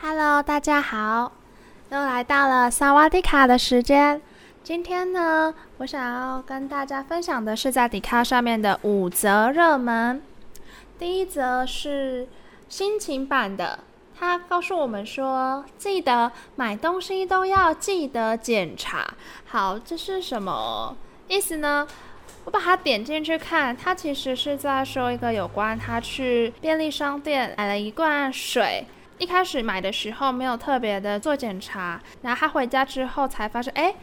[0.00, 1.32] Hello，大家好，
[1.90, 4.22] 又来到了萨瓦迪卡的时间。
[4.64, 10.22] 今天呢，我想要跟大家分享的是在迪卡上面的五则热门。
[10.98, 12.26] 第一则是
[12.66, 13.80] 心情版的，
[14.18, 19.06] 它告诉我们说，记得买东西都要记得检查。
[19.44, 20.96] 好，这是什么
[21.28, 21.86] 意思呢？
[22.46, 28.86] 我把它点进去看，它其实是在说一个有关他去便利商店买了一罐水，
[29.18, 33.94] 一开始买的时候没有特别的做检查，然后他回家之后才发现，哎。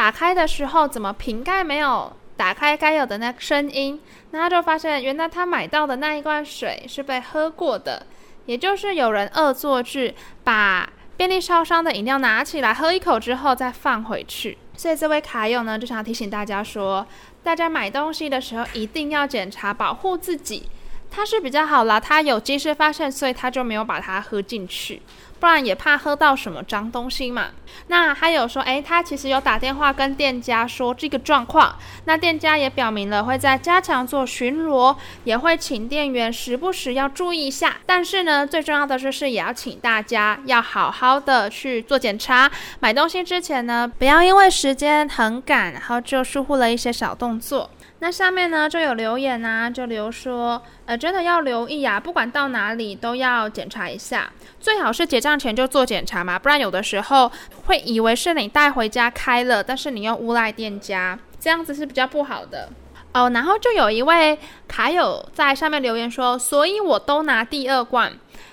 [0.00, 4.00] 打开的时候，怎么瓶盖没有打开该有的那个声音？
[4.30, 8.06] 那他就发现，原来他买到的那一罐水是被喝过的，
[8.46, 10.88] 也就是有人恶作剧，把
[11.18, 14.56] 便利烧伤的饮料拿起来喝一口之后再放回去。
[14.74, 17.06] 所以这位卡友呢，就想提醒大家说，
[17.42, 20.66] 大家买东西的时候一定要检查，保护自己。
[21.10, 25.02] 他是比较好啦，他有及时发现，所以他就没有把它喝进去。
[25.40, 27.46] 不然也怕喝到什么脏东西嘛。
[27.86, 31.74] 那还有说，诶，他其实有打电话跟店家说这个状况，
[32.04, 37.76] 那店家也表明了会在加强做巡逻，也会请店员时不时要注意一下。
[37.86, 47.70] 但是呢，最重要的就是也要请大家要好好的去做检查，买东西之前呢，不要因为时间很赶，然后就疏忽了一些小动作。
[48.02, 57.30] 那下面呢就有留言啊，就留说，呃，真的要留意啊，不管到哪里都要检查一下，最好是结账前就做检查嘛，不然有的时候
[57.66, 62.70] 会以为是你带回家开了，但是你又诬赖店家，这样子是比较不好的
[63.12, 63.30] 哦。
[63.34, 68.12] 然后就有一位卡友在上面留言说，所以我都拿第二罐。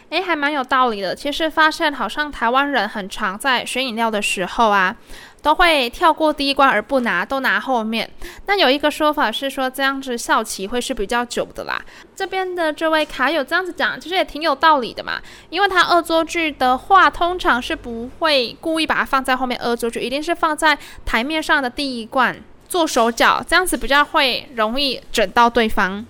[0.10, 1.16] 诶，还蛮有道理的。
[1.16, 4.96] 其实发现好像台湾人很常在选饮料的时候啊，
[5.42, 8.10] 都会跳过第一罐而不拿，都拿后面。
[8.46, 11.82] 那有一个说法是说这样子效期会是比较久的啦。
[12.16, 15.22] 这边的这位卡友这样子讲，其实也挺有道理的嘛。
[15.50, 26.06] 因为他恶作剧的话，通常是不会故意把它放在后面恶作剧，一定是放在台面上的第一罐做手脚，这样子比较会容易整到对方。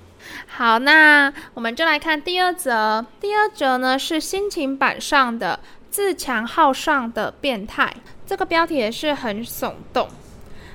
[0.48, 3.06] 好，那我们就来看第二则。
[3.20, 7.94] 第二则呢是心情版上的自强号上的变态，
[8.26, 10.08] 这个标题也是很耸动。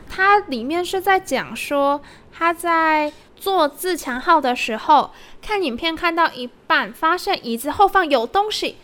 [0.09, 8.77] 它里面是在讲说，他在坐自强号的时候，看影片看到一半，发现椅子后方有东西，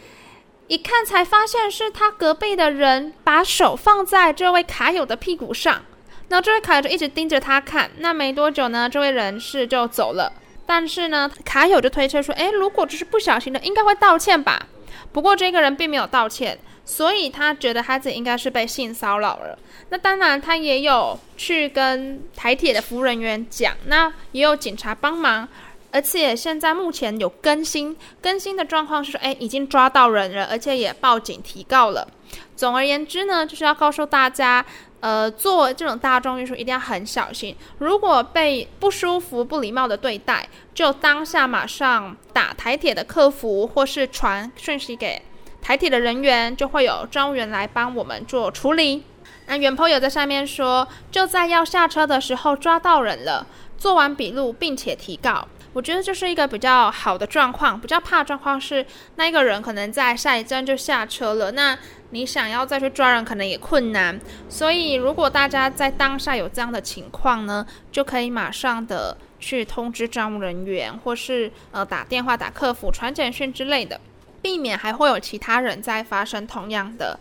[0.66, 5.82] 一看才发现是他隔壁的人把手放在这位卡友的屁股上，
[6.28, 7.90] 那这位卡友就一直盯着他看。
[7.98, 10.32] 那没多久呢，这位人士就走了。
[10.70, 14.66] 但是呢，卡友就推测说，诶，如果只是不小心的，应该会道歉吧？
[15.14, 19.58] 不过这个人并没有道歉，所以他觉得他自己应该是被性骚扰了。
[19.88, 25.48] 那当然，他也有去跟台铁的服务人员讲，那也有警察帮忙，
[25.90, 32.06] 而且现在目前有更新，更新的状况是说，诶，已经抓到人了，而且也报警提告了。
[32.54, 34.66] 总而言之呢，就是要告诉大家。
[35.00, 37.54] 呃，做这种大众运输一定要很小心。
[37.78, 45.22] 如果被不舒服、不礼貌的对待，就当下马上打台铁的客服，或是传讯息给
[45.62, 49.04] 台铁的人员，就会有专务员来帮我们做处理。
[49.46, 53.46] 那原朋友在上面说，就在要下车的时候抓到人了，
[53.78, 55.46] 做完笔录并且提告。
[55.72, 58.84] 我觉得这是一个比较好的状况，比较怕状况是
[59.16, 61.78] 那个人可能在下一站就下车了，那
[62.10, 64.18] 你想要再去抓人可能也困难。
[64.48, 74.00] 所以如果大家在当下有这样的情况呢，就可以马上的去通知站务人员，或是呃打电话打客服、传简讯之类的，
[74.40, 77.20] 避免还会有其他人在发生同样的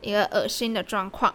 [0.00, 1.32] 一个恶心的状况。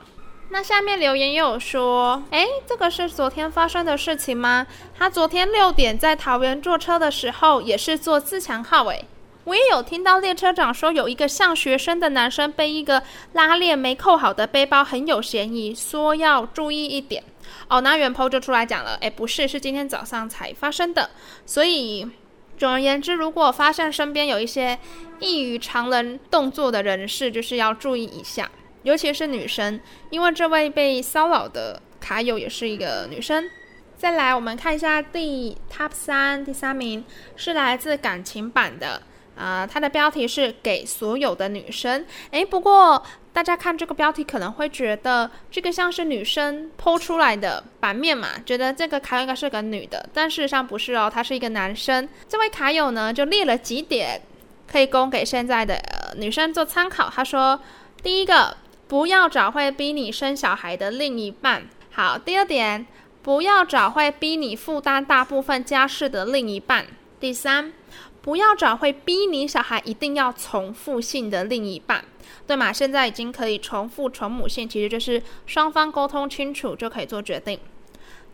[0.50, 4.66] 那下面留言又有说，诶，这个是昨天发生的事情吗？
[4.98, 8.86] 他昨天六点在桃园坐车的时候，也是坐自强号。
[8.86, 9.06] 诶，
[9.44, 13.04] 我也有听到列车长说，有一个像学生的男生背一个
[13.34, 17.24] 拉链没扣好的背包，很有嫌疑，说要注意一点。
[17.68, 21.10] 哦，那原 po 就出来讲了，诶，不是，是今天早上才发生的。
[21.46, 22.10] 所以，
[22.58, 24.80] 总而言之，如果发现身边有一些
[25.20, 28.50] 异于常人动作的人士，就是要注意一下。
[28.88, 29.78] 尤其是女生，
[30.12, 33.50] 因为这位被骚扰的卡友也是一个女生。
[33.98, 37.04] 再来，我们看一下第 Top 三，第三名
[37.36, 39.02] 是来自感情版的，
[39.36, 42.06] 啊、呃，它的标题是给所有的女生。
[42.32, 43.04] 诶，不过
[43.34, 52.08] 大家看这个标题可能会觉得这个像是女生剖出来的版面嘛，觉得这个卡友应该是个女的，但事实上不是哦，他是一个男生。
[52.30, 54.22] 这位卡友呢就列了几点，
[54.66, 55.78] 可以供给现在的、
[56.16, 57.10] 女生做参考。
[57.10, 57.60] 他说，
[58.02, 58.56] 第一个，
[58.88, 61.68] 不要找会逼你生小孩的另一半。
[61.92, 62.86] 好，第二点，
[63.22, 66.88] 不要找会逼你负担大部分家事的另一半。
[67.20, 67.74] 第三。
[68.20, 72.04] 不要找会逼你小孩一定要从父姓的另一半，
[72.46, 72.74] 对吗？
[72.74, 77.58] 现在已经可以从父从母姓，其实就是双方沟通清楚就可以做决定。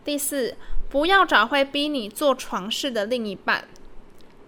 [0.04, 0.56] 第四，
[0.90, 3.68] 不要找会逼你做床事的另一半。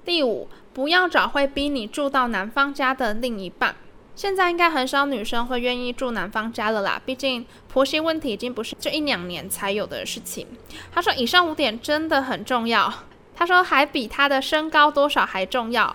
[0.04, 3.76] 第五，不要找会逼你住到男方家的另一半。
[4.16, 10.46] 现在应该很少女生会愿意住男方家了啦，毕竟婆媳问题已经不是这一两年才有的事情。
[10.90, 12.92] 他说，以上五点真的很重要。
[13.36, 15.94] 他说还比他的身高多少还重要。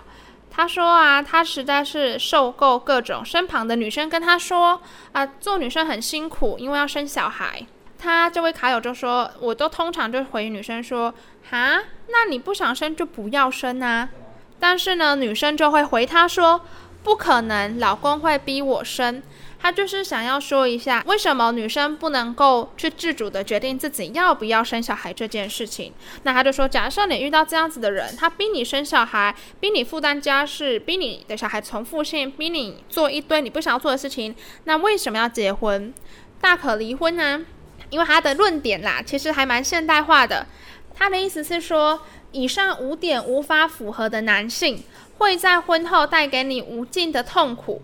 [0.51, 4.79] 他说啊，他实在是受够各种身旁的女生跟他说
[5.13, 7.65] 啊，做女生很辛苦，因为要生小孩。
[7.97, 11.11] 他这位卡友就说，我都通常就回女生说，
[11.49, 14.09] 哈，那你不想生就不要生啊。
[14.59, 16.61] 但是呢，女生就会回他说，
[17.03, 19.21] 不可能，老公会逼我生。
[19.63, 25.93] 他就是想要说一下，为什么女生不能够去自主的决定自己要不要生小孩这件事情。
[26.23, 35.93] 那他就说，假设你遇到这样子的人，他逼你生小孩，逼你负担家事，逼你的小孩从父姓，逼你做一堆你不想要做的事情，那为什么要结婚？
[36.39, 37.45] 大可离婚呢？
[37.91, 40.47] 因为他的论点啦，其实还蛮现代化的。
[40.95, 42.01] 他的意思是说，
[42.31, 44.83] 以上五点无法符合的男性，
[45.21, 47.79] 会在婚后带给你无尽的痛苦。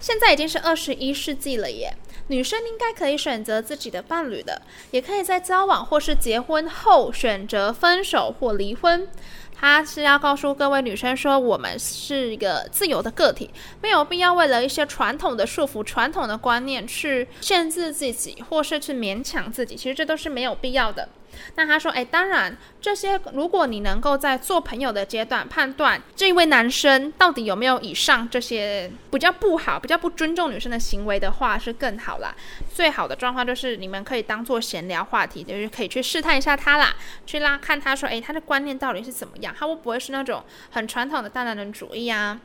[0.00, 1.94] 现在已经是二十一世纪了耶，
[2.26, 4.60] 女生应该可以选择自己的伴侣的，
[4.90, 9.06] 也可以在交往或是结婚后选择分手或离婚。
[9.54, 13.50] 他是要告诉各位女生说，我们是一个自由的个体，
[13.80, 19.76] 没有必要为了一些传统的束缚、传统的观念去限制自己，或是去勉强自己。
[19.76, 21.08] 其实这都是没有必要的。
[21.54, 32.34] 那他说，哎，当然，这些如果你能够在做朋友的阶段判断这位男生到底有没有以上这些比较不好、比较不尊重女生的行为的话，是更好啦。
[32.72, 36.94] 最好的状况就是你们可以当做闲聊话题，就是可以去试探一下他啦，
[37.26, 39.54] 去拉看他说，哎，他的观念到底是怎么样？
[39.58, 42.40] 他会不会是那种很传统的大男人主义啊？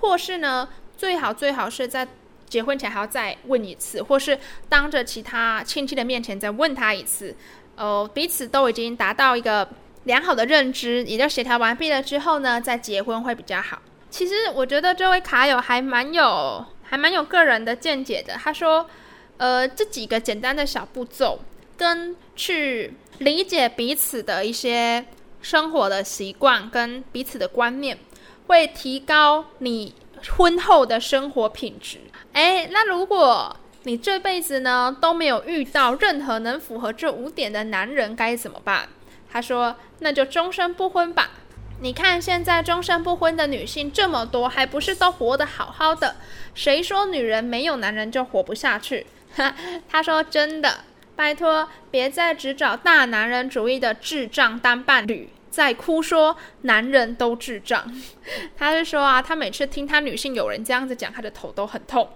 [0.00, 2.06] 或是呢，最好最好是在
[2.46, 4.38] 结婚前还要再问一次，或是
[4.68, 7.36] 当着其他亲戚的面前再问他一次。
[7.78, 9.68] 哦，彼此都已经达到一个
[10.04, 13.80] 良好的认知，也就协调完毕了之后呢，再结婚会比较好。
[14.10, 18.34] 其实我觉得这位卡友还蛮有，还蛮有个人的见解的。
[18.34, 18.88] 他说，
[19.36, 21.38] 呃，这几个简单的小步骤，
[21.76, 25.04] 跟去理解彼此的一些
[25.40, 27.98] 生活的习惯跟彼此的观念，
[28.46, 29.94] 会提高你
[30.36, 31.98] 婚后的生活品质。
[32.32, 33.54] 诶，那如果
[33.88, 38.86] 你这辈子呢都没有遇到任何能符合这五点的男人，该怎么办？
[39.32, 41.30] 他说：“那就终身不婚吧。
[41.80, 46.16] 你看现在终身不婚的女性这么多，还不是都活得好好的？
[46.54, 49.06] 谁说女人没有男人就活不下去？”，
[49.88, 50.84] 他说：“真的，
[51.16, 57.90] 拜托，别再只找大男人主义的智障当伴侣，再哭说男人都智障。”
[58.54, 62.06] 他是说啊，他每次听他女性友人这样子讲，他的头都很痛。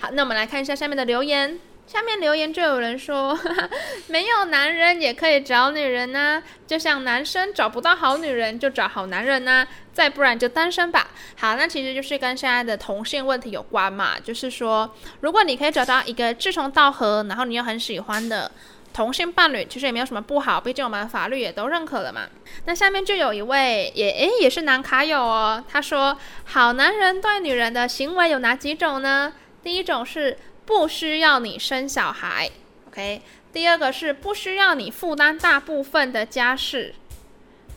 [0.00, 1.58] 好，那我们来看一下下面的留言。
[1.86, 3.70] 下面留言就有人说，呵呵，
[4.06, 11.08] 没有男人也可以找女人呐、就像男生找不到好女人就找好男人呐、再不然就单身吧。
[11.36, 18.50] 好，那其实就是跟现在的同性问题有关嘛，就是说，如果你可以找到一个志同道合，然后你又很喜欢的
[18.94, 22.22] 同性伴侣，其实也没有什么不好，毕竟我们法律也都认可了嘛。
[22.64, 29.34] 那下面就有一位也诶也是男卡友哦，他说，好男人对女人的行为有哪几种呢？
[29.64, 32.50] 第一种是不需要你生小孩
[32.86, 33.22] ，OK。
[33.52, 36.94] 第二个是不需要你负担大部分的家事，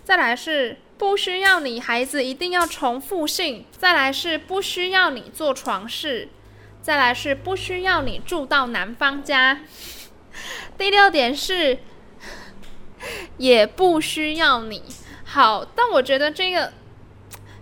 [0.03, 6.29] 再来是不需要你孩子一定要重复性，再来是不需要你做床事，
[6.81, 9.61] 再来是不需要你住到男方家。
[10.77, 11.77] 第六点是
[13.37, 14.83] 也不需要你。
[15.23, 16.73] 好，但我觉得这个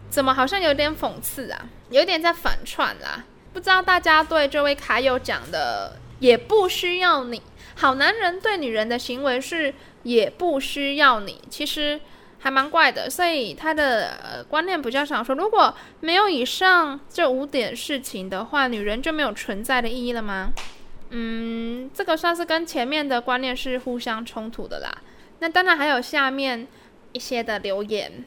[0.10, 3.26] 怎么好像有点讽刺啊，有点在反串啦。
[3.56, 7.42] 不知道大家对这位卡友讲的也不需要你，
[7.76, 11.98] 好男人对女人的行为是也不需要你，其实
[12.40, 13.10] 还蛮怪的。
[13.10, 20.50] 所以他的呃观念比较想说，如果没有以上这五点事情的话，女人就没有存在的意义了吗？
[21.12, 24.94] 嗯，这个算是跟前面的观念是互相冲突的啦。
[25.40, 26.68] 那当然还有下面
[27.14, 28.26] 一些的留言，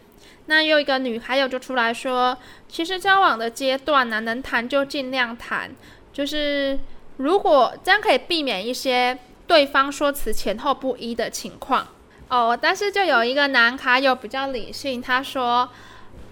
[0.50, 2.36] 那又一个女孩友就出来说，
[2.68, 5.70] 其实交往的阶段呢，能谈就尽量谈，
[6.10, 6.78] 就是
[7.18, 11.86] 如果这样可以避免一些对方说辞前后不一的情况
[12.28, 12.58] 哦。
[12.60, 15.68] 但是就有一个男卡友比较理性，他说，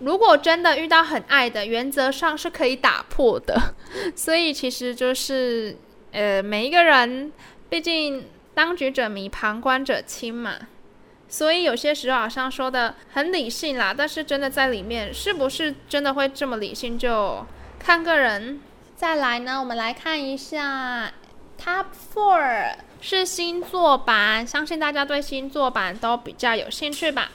[0.00, 3.75] 如果真的遇到很爱的，原则上是可以打破的。
[4.16, 5.76] 所以其实就是，
[6.12, 7.30] 呃，每一个人，
[7.68, 10.54] 毕竟当局者迷，旁观者清嘛。
[11.36, 17.44] 所以有些时候好像说的很理性啦，但是真的在里面是不是真的会这么理性，就
[17.78, 18.58] 看个人。
[18.96, 21.12] 再来呢，我们来看一下
[21.62, 27.30] Top Four 是星座版，相信大家对星座版都比较有兴趣吧。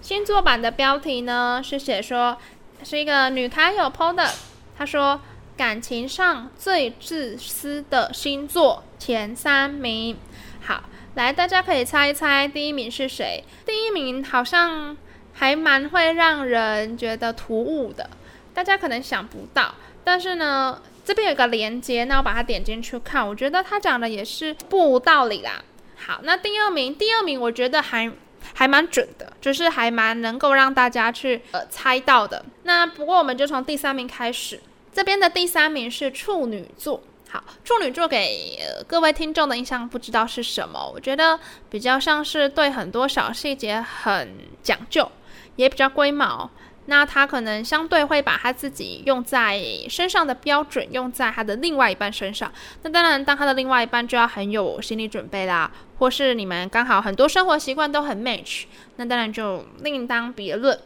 [0.00, 2.38] 星座版的标题呢是写说
[2.82, 4.30] 是一个女卡友 po 的，
[4.78, 5.20] 她说
[5.58, 10.16] 感情上最自私的星座前三名，
[10.62, 10.84] 好。
[11.14, 13.44] 来，大家可以猜一猜第一名是谁？
[13.66, 14.96] 第一名好像
[15.34, 18.08] 还蛮会让人觉得突兀的，
[18.54, 19.74] 大家可能想不到。
[20.02, 25.62] 但是呢，这边有个连接，那我把它点进去看，我觉得他讲的也是不无道理啦。
[25.96, 28.10] 好，那第二名，第二名我觉得还
[28.54, 32.42] 还蛮准的，就是还蛮能够让大家去呃猜到的。
[32.62, 34.58] 那不过我们就从第三名开始，
[34.94, 37.02] 这边的第三名是处女座。
[37.32, 40.92] 好，处女座给、各位听众的印象不知道是什么？
[40.94, 45.10] 我觉得比较像是对很多小细节很讲究，
[45.56, 46.50] 也比较龟毛。
[46.84, 49.58] 那他可能相对会把他自己用在
[49.88, 52.52] 身上的标准用在他的另外一半身上。
[52.82, 58.64] 那当然，当他的另外一半就要很有心理准备啦，或是你们刚好很多生活习惯都很 match，
[58.96, 60.78] 那当然就另当别论。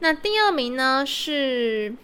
[0.00, 1.94] 那第二名呢是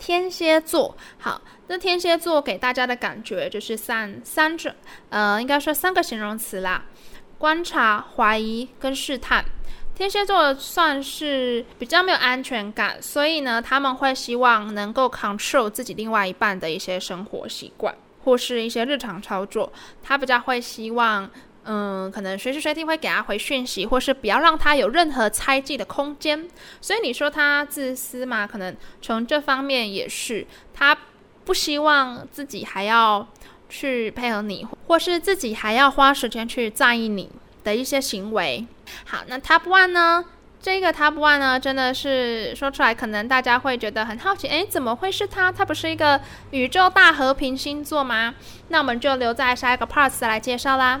[0.00, 0.96] 天蝎座。
[1.18, 1.40] 好。
[1.72, 4.74] 那天蝎座给大家的感觉就是三三种，
[5.08, 6.82] 呃，应该说三个形容词啦：
[7.38, 9.44] 观察、怀疑跟试探。
[9.94, 19.72] 天蝎座算是比较没有安全感，所以呢，他们会希望能够 control 自己另外一半的一些生活习惯或是一些日常操作。
[20.02, 21.30] 他比较会希望，
[21.72, 26.48] 嗯，可能随时随地会给他回讯息，或是不要让他有任何猜忌的空间。
[26.80, 28.46] 所以你说他自私嘛？
[28.46, 30.96] 可能从这方面也是他。
[31.42, 33.26] 不希望自己还要
[33.68, 37.28] 去配合你，或是自己还要花时间去在意你
[37.64, 38.64] 的一些行为。
[39.06, 40.24] 好，那 Top One 呢？
[40.60, 45.50] 这个 Top One 呢，真的是说出来，可能大家会觉得很好奇，诶，怎么会是他？
[45.50, 48.34] 他不是一个宇宙大和平星座吗？
[48.68, 51.00] 那我们就留在下一个 part 来介绍啦。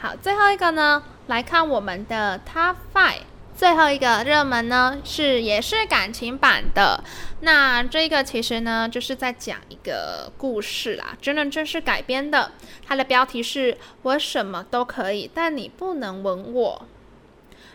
[0.00, 3.22] 好，最后一个呢，来看我们的 Top Five。
[3.56, 7.02] 最后一个热门呢，是也是感情版的。
[7.40, 12.52] 那这个其实呢，就是在讲一个故事啦，真人真事改编的。
[12.86, 16.86] 它的标题是“我什么都可以，但你不能吻我”。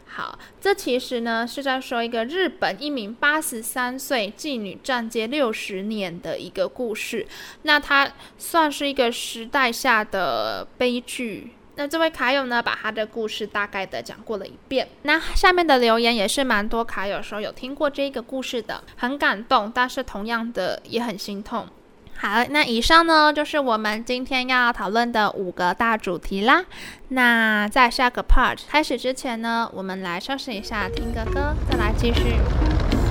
[0.07, 7.27] 好，这其实呢是在说一个日本一名八十三岁妓女站街六十年的一个故事。
[7.63, 11.51] 那它算是一个时代下的悲剧。
[11.75, 14.87] 那这位卡友呢，把他的故事大概的讲过了一遍。
[15.01, 21.67] 那下面的留言也是蛮多卡友说有听过这个故事的，很感动，但是同样的也很心痛。
[22.15, 26.63] 好，那以上呢就是我们今天要讨论的五个大主题啦。
[27.09, 33.02] 那在下个 part 开始之前呢，我们来休息一下，听个歌，再来继续。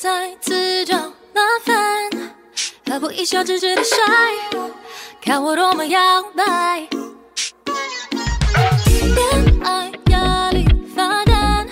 [0.00, 1.74] 再自找麻烦，
[2.86, 3.96] 何不一笑置之的帅？
[5.20, 6.86] 看我多么摇摆。
[9.02, 10.64] 恋爱压力
[10.94, 11.66] 发展，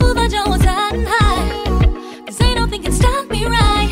[0.00, 1.36] 无法将我残害。
[2.24, 3.90] Cause ain't nothing can stop me right。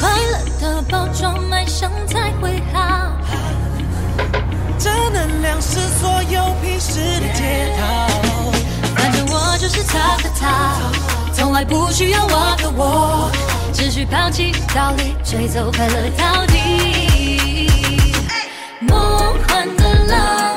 [0.00, 3.12] 快乐的包装卖相才会好。
[4.78, 8.08] 正能量是所有平时的解套。
[8.96, 11.09] 反正我就是他的他。
[11.40, 13.30] 从来不需要我的我，
[13.72, 17.66] 只需抛弃道理，追走快乐到底。
[18.78, 18.94] 梦
[19.48, 20.49] 幻的浪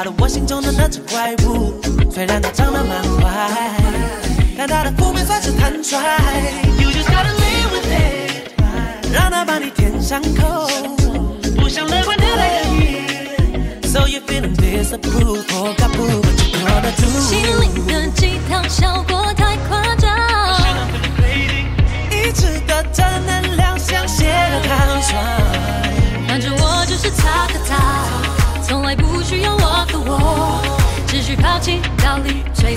[0.00, 1.39] 别想杀了我心中的那只怪物。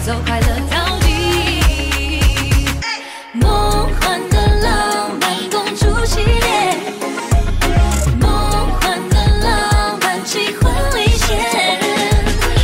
[0.05, 2.19] 走快乐逃避。
[3.31, 6.75] 梦幻的浪漫公主系列，
[8.19, 8.29] 梦
[8.81, 11.79] 幻的浪漫气氛里线，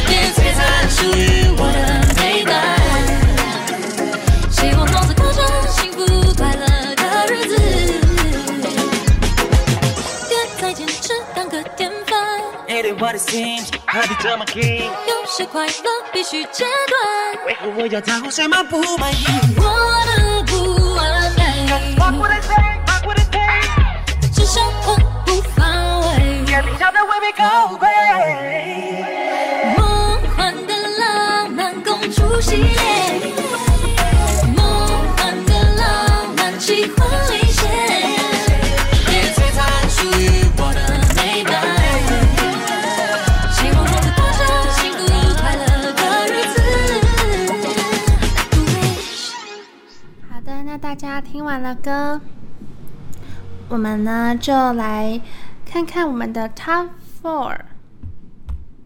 [0.05, 1.79] 别璀璨属于我的
[2.17, 2.51] 美满，
[4.51, 5.41] 希望从此过着
[5.71, 5.97] 幸福
[6.35, 6.65] 快乐
[6.95, 7.55] 的日子。
[10.27, 12.19] 别再坚持当个典范
[12.67, 14.43] ，It is what it seems，何必这么
[15.39, 15.71] 些快乐
[16.11, 17.45] 必须截断。
[17.45, 19.23] 为何我要讨什么不满意？
[19.55, 19.63] 我
[20.05, 20.51] 的不
[20.95, 21.41] 完美
[21.71, 22.51] I say,
[23.15, 25.63] it 至少我不乏
[25.99, 26.43] 味。
[26.45, 27.69] 天底下的唯美高
[51.21, 52.21] 听完了歌，
[53.67, 55.19] 我们呢就来
[55.65, 56.89] 看看我们的 Top
[57.21, 57.59] Four。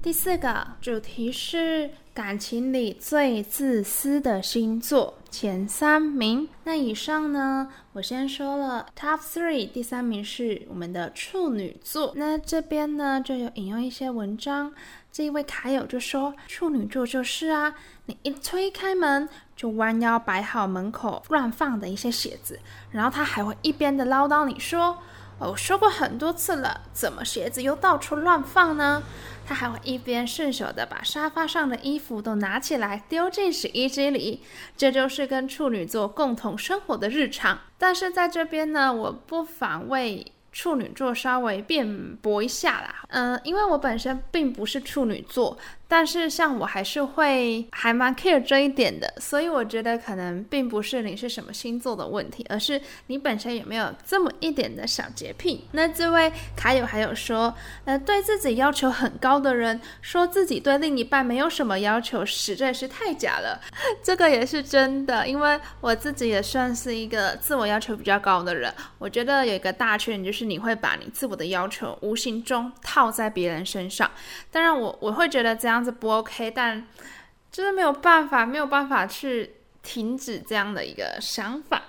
[0.02, 6.50] 第四个主题是感情里最自私的星座前三名。
[6.66, 12.12] 那以上呢，我先说了 Top Three，第三名是我们的处女座。
[12.16, 14.74] 那这边呢就有引用一些文章，
[15.12, 17.74] 这一位卡友就说，处女座就是啊，
[18.08, 22.60] 你一推开门就弯腰摆好门口乱放的一些鞋子，
[22.92, 24.98] 然后他还会一边的唠叨你说。
[25.40, 29.02] 哦，说过很多次了，怎么鞋子又到处乱放呢？
[29.46, 34.44] 他还会一边顺手的把沙发上的衣服都拿起来丢进洗衣机里，
[34.78, 37.60] 这就是跟处女座共同生活的日常。
[37.80, 43.04] 但是在这边呢，我不妨为处女座稍微辩驳一下啦。
[43.10, 45.58] 嗯、因为我本身并不是处女座。
[45.88, 55.68] 但是像我还是会还蛮 care 这一点的，所以我觉得可能并不是你是什么星座的问题，而是你本身有没有这么一点的小洁癖。
[55.74, 57.54] 那这位卡友还有说，
[57.86, 63.62] 呃，对自己要求很高的人，说自己对另一半没有什么要求，实在是太假了。
[64.02, 68.74] 这个也是真的，因为我自己也算是一个自我要求比较高的人。
[68.98, 74.10] 我觉得有一个大缺点就是你会把你自我的要求无形中套在别人身上。
[74.50, 75.83] 当然我，我我会觉得这样。
[75.92, 76.88] 不 OK，但
[77.52, 81.82] 就是没有办法，没有办法去停止这样的一个想法。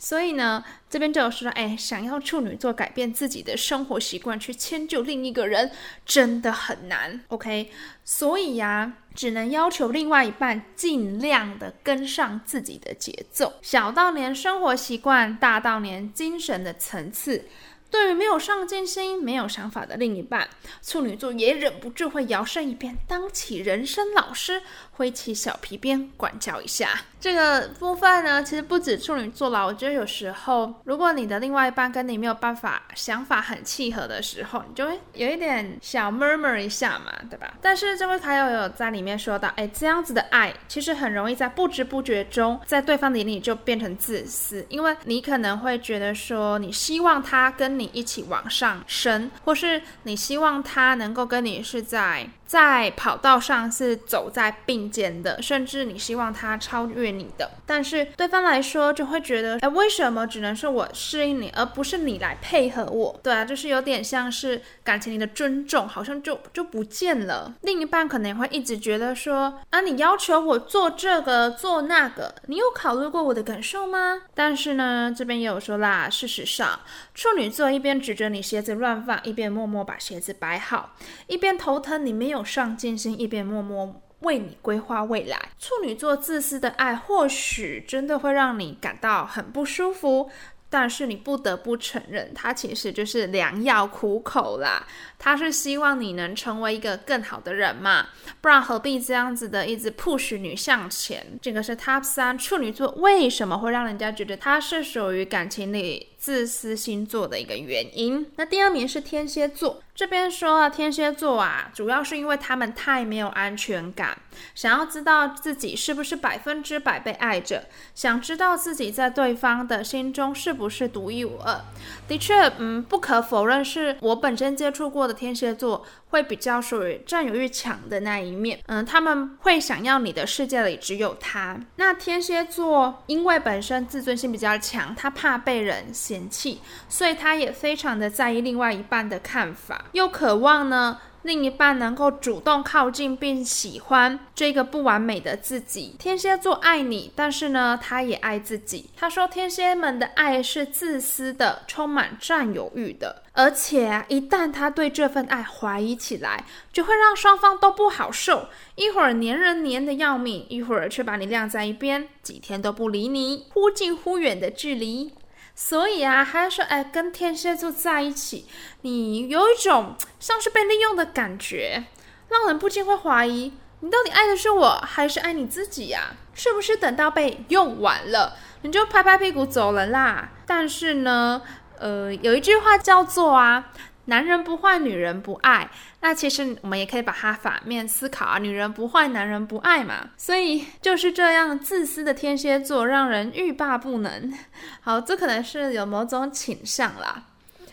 [0.00, 5.72] 所以呢，这边就有说，哎，想要处女座改变自己的生活习惯，去迁就另一个人，
[6.06, 7.20] 真的很难。
[7.28, 7.70] OK，
[8.04, 17.44] 所以呀、只能要求另外一半尽量的跟上自己的节奏，小到连生活习惯，大到连精神的层次。
[17.90, 20.48] 对于没有上进心、没有想法的另一半，
[20.82, 24.62] 处女座也忍不住会摇身一变，当起人生老师，
[24.98, 26.90] 挥起小皮鞭管教一下。
[27.20, 29.64] 这个部分呢，其实不止处女座啦。
[29.64, 37.54] 我觉得有时候，如果你的另外一半跟你没有办法想法很契合的时候，你就会有一点小 murmur 一下嘛，对吧？
[37.60, 63.20] 但是这位卡友有在里面说到，哎，这样子的爱其实很容易在不知不觉中，在对方的眼里就变成自私，因为你可能会觉得说，你希望他跟你一起往上升，或是你希望他能够跟你是在在跑道上是走在并肩的，甚至你希望他超越你的，但是对方来说就会觉得，哎，为什么只能是我适应你，而不是你来配合我？
[63.22, 67.54] 对啊，就是有点像是感情里的尊重，好像就就不见了。
[67.60, 74.22] 另一半可能会一直觉得说，啊，你要求我做这个做那个，你有考虑过我的感受吗？
[74.34, 76.80] 但是呢，这边也有说啦，事实上，
[77.14, 77.68] 处女座。
[77.68, 80.94] 一边指着你鞋子乱放，一边默默把鞋子摆好；
[81.26, 85.38] 一边头疼你没有上进心，一边默默为你规划未来。
[85.58, 90.30] 处女座自私的爱，或许真的会让你感到很不舒服。
[90.70, 94.86] 但是你不得不承认，它其实就是良药苦口啦。
[95.18, 98.06] 他是希望你能成为一个更好的人嘛，
[98.40, 101.38] 不然何必这样子的一直 push 你向前？
[101.42, 108.30] 这个是 Top 3处女座为什么会让人家觉得他是属于感情里自私星座的一个原因。
[108.36, 109.82] 那第二名是天蝎座。
[109.94, 114.16] 这边说啊，天蝎座啊，主要是因为他们太没有安全感，
[114.54, 117.64] 想要知道自己是不是百分之百被爱着，
[117.96, 121.60] 想知道自己在对方的心中是不是独一无二。
[122.06, 128.60] 的确，嗯，不可否认，是我本身接触过的天蝎座会比较属于占有欲强的那一面。
[128.66, 131.58] 嗯，他们会想要你的世界里只有他。
[131.76, 139.86] 那天蝎座因为本身自尊心比较强，他怕被人嫌弃，所以他也非常的在意另外一半的看法。
[139.92, 145.96] 又渴望呢，另一半能够主动靠近并喜欢这个不完美的自己。
[145.98, 148.90] 天蝎座爱你，但是呢，他也爱自己。
[148.96, 158.48] 他说，天蝎们的爱是自私的，充满占有欲的，而且，一旦他对这份爱怀疑起来，就会让双方都不好受。
[158.76, 165.12] 一会儿黏人黏得要命，一会儿却把你晾在一边，几天都不理你，忽近忽远的距离。
[165.60, 168.46] 所以啊，还是说，哎，跟天蝎座在一起，
[168.82, 171.84] 你有一种像是被利用的感觉，
[172.28, 176.14] 让人不禁会怀疑，你到底爱的是我，还是爱你自己呀？
[176.32, 180.28] 是不是等到被用完了，你就拍拍屁股走了啦？
[180.46, 181.42] 但是呢，
[181.76, 183.72] 呃，有一句话叫做啊。
[184.08, 185.70] 男人不坏，女人不爱。
[186.00, 190.10] 那其实我们也可以把它反面思考啊，女人不坏，男人不爱嘛。
[190.16, 194.32] 所以就是这样，自私的天蝎座让人欲罢不能。
[194.80, 197.24] 好，这可能是有某种倾向啦。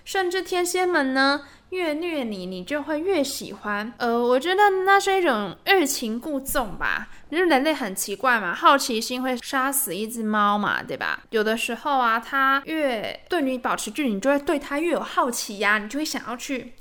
[0.04, 3.94] 甚至天蝎们呢，越虐你，你就会越喜欢。
[3.98, 7.08] 呃，我觉得那是一种欲擒故纵吧。
[7.36, 11.20] 因为人类很奇怪嘛，好奇心会杀死一只猫嘛，对吧？
[11.32, 16.72] 有的时候啊，它越对你保持距离，你就会对它越有好奇呀，你就会想要去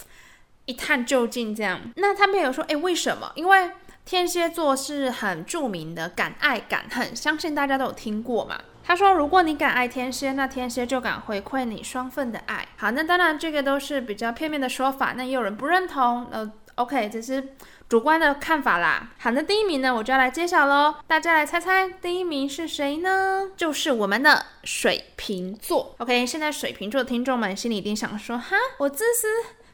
[0.67, 1.53] 一探究竟。
[1.53, 3.33] 这样，那他们有说，诶，为什么？
[3.35, 3.73] 因为
[4.05, 8.57] 天蝎座是很著名的敢爱敢恨，相信大家都有听过嘛。
[8.85, 12.69] 他说，如果你敢爱天蝎，那天蝎就敢回馈你双份的爱。
[12.77, 16.29] 好，那当然这个都是比较片面的说法，那也有人不认同。
[16.31, 17.57] 呃，OK，这是。
[17.89, 19.11] 主观的看法啦。
[19.19, 20.95] 好，那第一名呢，我就要来揭晓喽。
[21.07, 23.51] 大家来猜猜，第一名是谁呢？
[23.57, 25.95] 就是我们的水瓶座。
[25.99, 29.29] OK，现在水瓶座的听众们心里一定想说：哈，我自私，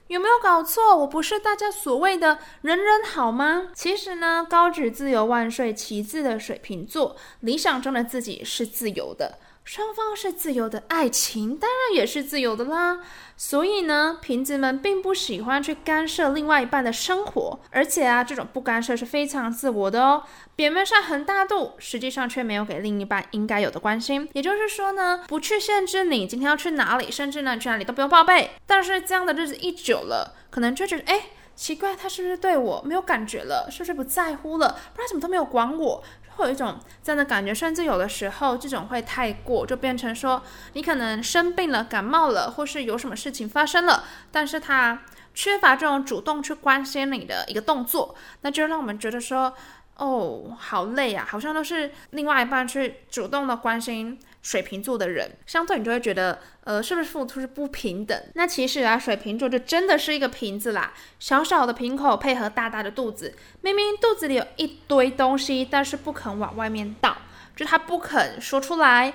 [0.09, 0.96] 有没有搞错？
[0.96, 3.68] 我不是大家所谓的人人好吗？
[3.75, 9.38] 其实呢，高举自由万岁旗帜的水瓶座，理想中的自己是自由的。
[9.72, 12.98] 双方是自由的，爱情当然也是自由的啦。
[13.37, 20.24] 所以呢，瓶子们并不喜欢去干涉另外一半的生活，而且啊，这种不干涉是非常自我的哦。
[20.56, 24.28] 表面上很大度，实际上却没有给另一半应该有的关心。
[24.33, 28.50] 也就是说呢，不去限制你今天要去哪里，甚至呢，去哪里都不用报备。
[28.66, 33.68] 但是这样的日子一久了，可能就觉得，哎，奇怪，他是不是对我没有感觉了？
[33.70, 34.76] 是不是不在乎了？
[34.94, 36.02] 不然怎么都没有管我？
[36.40, 45.03] 会有一种这样的感觉，甚至有的时候这种会太过，就变成说你可能生病了、感冒了，或是有什么事情发生了，但是他
[45.35, 49.55] 缺乏这种主动去关心你的一个动作，那就让我们觉得说，
[49.96, 54.18] 哦，好累啊，好像都是另外一半去主动的关心。
[54.42, 58.18] 水瓶座的人，相对你就会觉得，呃，是不是付出是不平等？
[58.35, 67.16] 那其实啊，水瓶座就真的是一个瓶子啦，小小的瓶口配合大大的肚子，明明肚子里有一堆东西，但是不肯往外面倒，
[67.55, 69.14] 就他不肯说出来。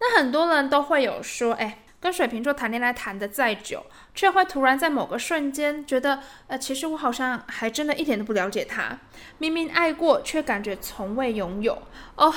[0.00, 1.78] 那很多人都会有说，哎。
[2.02, 8.98] 跟水瓶座谈恋爱谈得再久，却会突然在某个瞬间觉得，呃，其实我好像还真的一点都不了解他。
[9.38, 11.80] 明明爱过，却感觉从未拥有。
[12.16, 12.34] 哦，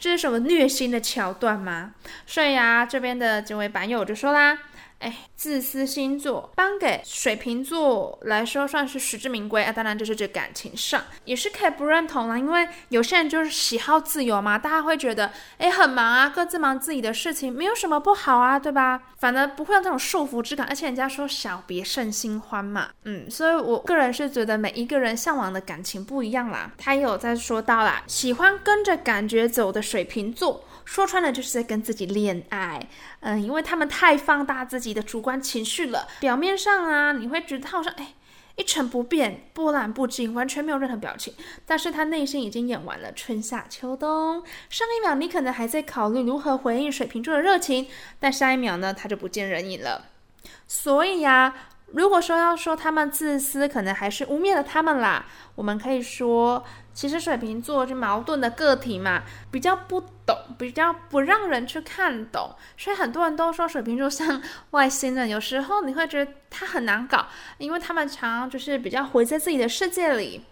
[0.00, 1.94] 这是什么虐心的桥段吗？
[2.26, 4.58] 所以啊，这边的几位版友就说啦。
[5.04, 9.70] 哎，自私星座颁给水瓶座来说算是实至名归啊！
[9.70, 19.02] 当然就是这感情上也是可以不认同了，因为有些人就是喜好自由嘛，大家会觉得哎很忙啊，各自忙自己的事情，没有什么不好啊，对吧？
[19.18, 26.72] 反而不会有这种束缚之感，而且人家说小别胜新欢嘛，嗯，所以我个人是觉得每一个人向往的感情不一样啦。
[26.78, 30.64] 他也有在说到啦，喜欢跟着感觉走的水瓶座。
[30.84, 32.88] 说穿了就是在跟自己恋爱，
[33.20, 36.06] 嗯，因为他们太放大自己的主观情绪了。
[36.20, 38.14] 表面上啊，你会觉得他好像哎
[38.56, 41.34] 一成不变、波澜不惊，完全没有任何表情。
[41.66, 44.44] 但是他内心已经演完了春夏秋冬。
[44.68, 47.88] 上一秒你可能还在考虑如何回应水瓶座的热情，
[48.20, 50.06] 但下一秒呢，他就不见人影了。
[50.68, 51.54] 所以呀，
[51.86, 55.26] 如果说要说他们自私，可能还是污蔑了他们啦。
[55.54, 56.64] 我们可以说。
[56.94, 65.28] 其实水瓶座是矛盾的个体嘛，比较不懂，比较不让人去看懂，所以很多人都说水瓶座像外星人。
[65.28, 67.26] 有时候你会觉得他很难搞，
[67.58, 70.44] 因为他们常就是比较活在自己的世界里，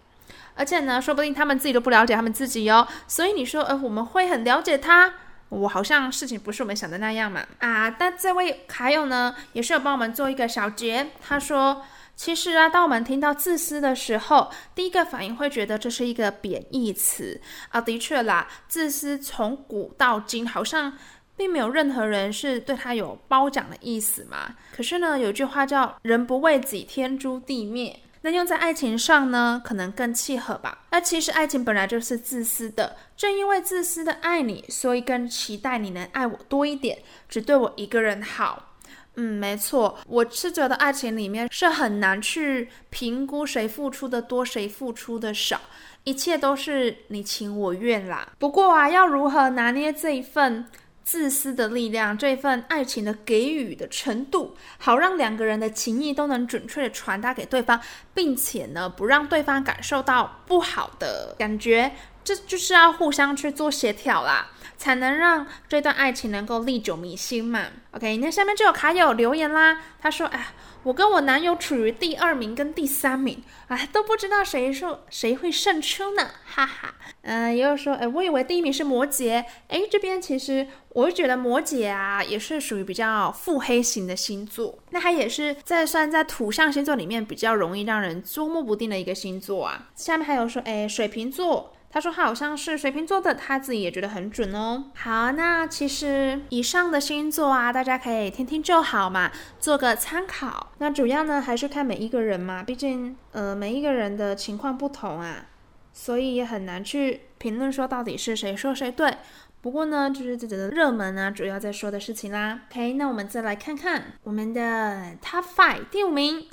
[0.57, 2.87] 而且呢，说不定他们自己都不了解他们自己哟。
[3.07, 5.15] 所以你说，呃，我们会很了解他，
[5.49, 7.43] 我好像事情不是我们想的那样嘛。
[7.61, 11.11] 啊，但这位卡友呢，也是有帮我们做一个小结。
[11.21, 11.83] 他说，
[12.15, 17.81] 其实啊，当我们听到自私的时候，第一个反应会觉得这是一个贬义词啊。
[17.81, 20.93] 的确啦，自私从古到今好像。
[21.35, 24.55] 并没有任何人是对他有褒奖的意思嘛。
[24.77, 27.99] 可是呢，有句话叫“人不为己，天诛地灭”。
[28.21, 30.85] 那用在爱情上呢，可能更契合吧。
[30.91, 38.72] 那其实爱情本来就是自私的，正因为自私的爱你，所以更期待你能爱我多一点，只对我一个人好。
[39.17, 45.61] 嗯，没错，我是觉得爱情里面是很难去评估谁付出的多，谁付出的少，
[46.05, 48.29] 一切都是你情我愿啦。
[48.39, 50.67] 不过啊，要如何拿捏这一份？
[51.05, 57.81] 自私的力量，这份爱情的给予的程度，好让两个人的情谊都能准确的传达给对方，
[58.15, 61.91] 并且呢，不让对方感受到不好的感觉，
[62.25, 67.67] 这就是要互相去做协调啦，才能让这段爱情能够历久弥新嘛。
[67.93, 70.49] OK，那下面就有卡友留言啦，他说：“哎。”
[70.85, 76.93] 我跟我男友处于第二名跟第三名，哎，都不知道谁说谁会胜出呢，哈哈。
[77.21, 89.87] 嗯、也有说，哎，我以为第一名是摩羯，哎，这边其实我觉得摩羯啊也是属于比较腹黑型的星座，那它也是在算在土象星座里面比较容易让人捉摸不定的一个星座啊。
[89.95, 91.73] 下面还有说，哎，水瓶座。
[91.93, 94.85] 他说好像是水瓶座的，他自己也觉得很准哦。
[94.95, 100.73] 好，那其实以上的星座啊，大家可以听听就好嘛，做个参考。
[100.79, 105.45] 那主要呢还是看每一个人嘛，毕竟呃每一个人的情况不同啊，
[105.93, 109.15] 所以也很难去评论说到底是谁说谁对。
[109.61, 112.63] 不过呢，就是这个热门啊，主要在说的事情啦。
[112.71, 116.49] OK，那我们再来看看我们的 Top Five，第五名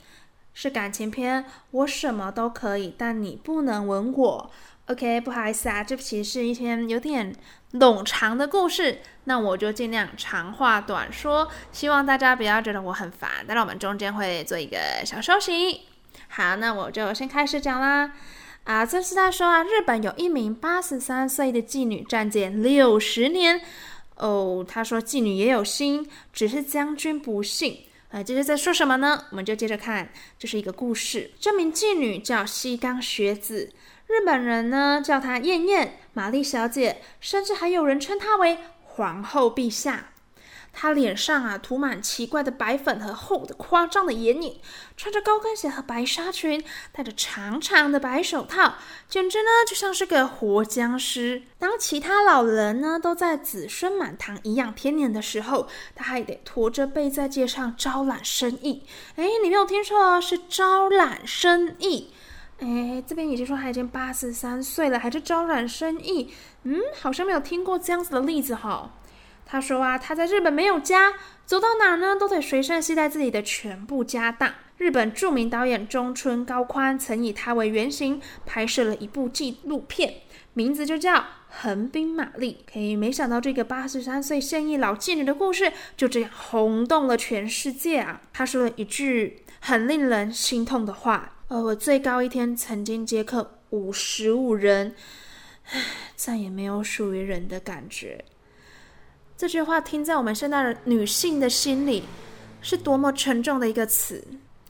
[0.53, 4.51] 是感情篇，我什么都可以，但你不能吻我。
[4.89, 7.31] OK，不好意思啊，这其实是一篇有点
[7.73, 13.29] 冗长的故事，那我就尽量长话短说，希望大家不要觉得我很烦。
[13.47, 15.81] 但是我们中间会做一个小休息。
[16.29, 18.13] 好，那我就先开始讲啦。
[18.63, 23.61] 啊，这是在说啊，日本有一名八十三岁的妓女战舰六十年。
[24.15, 27.83] 哦，他说妓女也有心，只是将军不幸。
[28.09, 29.25] 呃，这是在说什么呢？
[29.29, 31.29] 我们就接着看，这是一个故事。
[31.39, 33.71] 这名妓女叫西冈学子。
[34.09, 40.09] 日本人呢叫她燕燕、玛丽小姐，甚至还有人称她为皇后陛下。
[40.73, 44.59] 她脸上啊涂满奇怪的白粉和厚的夸张的眼影，
[44.97, 48.75] 穿着高跟鞋和白纱裙，戴着长长的白手套，
[49.07, 51.43] 简直呢就像是个活僵尸。
[51.59, 58.83] 当其他老人呢都在子孙满堂、颐养天年的时候，她还得驼着背在街上招揽生意。
[59.17, 62.11] 哎，你没有听错，是招揽生意。
[62.59, 66.33] 哎，这边已经说他已经八十三岁了，还是招揽生意？
[66.63, 68.93] 嗯，好像没有听过这样子的例子哈。
[69.45, 71.13] 他说啊，他在日本没有家，
[71.45, 74.53] 走到哪呢都得随身携带自己的全部家当。
[74.77, 80.21] 日本著名导演中村高宽曾以他为原型拍摄了一部纪录片，
[80.53, 81.15] 名字就叫
[81.47, 82.63] 《横滨玛丽》。
[82.71, 88.21] 可以没想到这个八十三岁现役老妓女的故事就这样轰动了全世界啊！
[88.31, 91.37] 他说了一句很令人心痛的话。
[91.49, 94.93] 呃，我最高一天曾经接客五十五人，
[95.71, 95.81] 唉，
[96.15, 98.23] 再也没有属于人的感觉。
[99.35, 102.03] 这句话听在我们现代的女性的心里，
[102.61, 104.23] 是多么沉重的一个词。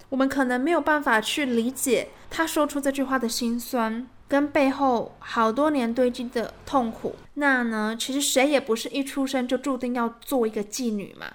[0.08, 7.13] 我们可能没有办法去理解她说出这句话的心酸，跟背后好多年堆积的痛苦。
[7.34, 11.26] 那呢，其实谁也不是一出生就注定要做一个妓女嘛。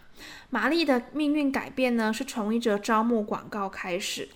[0.49, 4.31] 玛丽的命运改变呢，是从一则招募广告开始。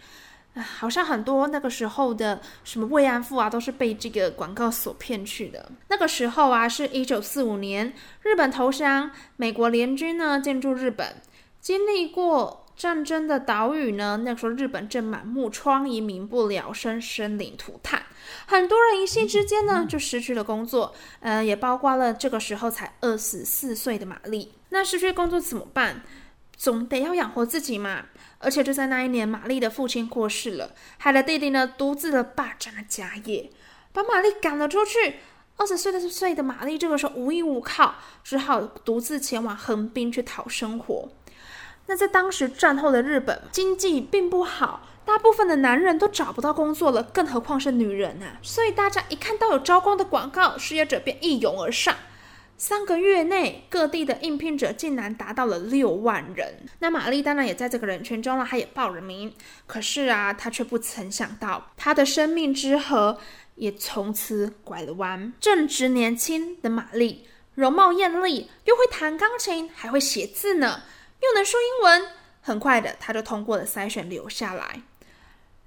[0.54, 5.70] 好像很多那个时候的什么慰安妇啊，都是被这个广告所骗去的。
[5.88, 11.16] 那个时候啊，是一九四五年，日本投降，美国联军呢进驻日本。
[11.60, 18.02] 经历过战争的岛屿呢，那个时候日本正满目疮痍，民不聊生，生灵涂炭。
[18.46, 24.52] 很多人一夕之间呢就失去了工作，呃，也包括了这个时候才二十四岁的玛丽。
[24.70, 26.02] 那失去工作怎么办？
[26.58, 28.04] 总得要养活自己嘛。
[28.40, 33.50] 而且就在那一年，玛丽的父亲过世了，害得弟弟呢独自的霸占了家业，
[33.92, 35.16] 把玛丽赶了出去。
[35.56, 41.08] 二十岁的岁的玛丽这个时候无依无靠，只好独自前往横滨去讨生活。
[41.86, 48.38] 那在当时战后的日本，经济并不好，大部分的男人都找不到工作了，更何况是女人啊！
[48.40, 51.96] 所以大家一看到有招工的广告，失业者便一拥而上。
[52.60, 56.66] 三个月内，各地的应聘者竟然达到了六万人。
[56.80, 59.32] 那玛丽当然也在这个人群中了，她也报了名。
[59.64, 63.20] 可是啊，她却不曾想到，她的生命之河
[63.54, 65.32] 也从此拐了弯。
[65.38, 70.82] 正值年轻的玛丽，容貌艳丽，又会弹钢琴，还会写字呢，
[71.22, 72.10] 又能说英文。
[72.40, 74.82] 很快的，她就通过了筛选，留下来。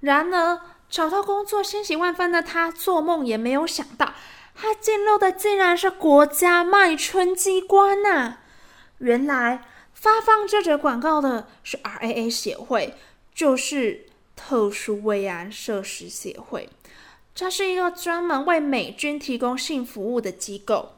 [0.00, 4.12] 然而，找到工作欣喜万分的她，做梦也没有想到，
[4.54, 8.38] 他进入的竟然是国家卖春机关呐、
[8.98, 12.94] 原来发放这则广告的是 RAA 协会，
[13.34, 16.68] 就是特殊慰安设施协会。
[17.34, 20.96] 这是一个专门为美军提供性服务的机构。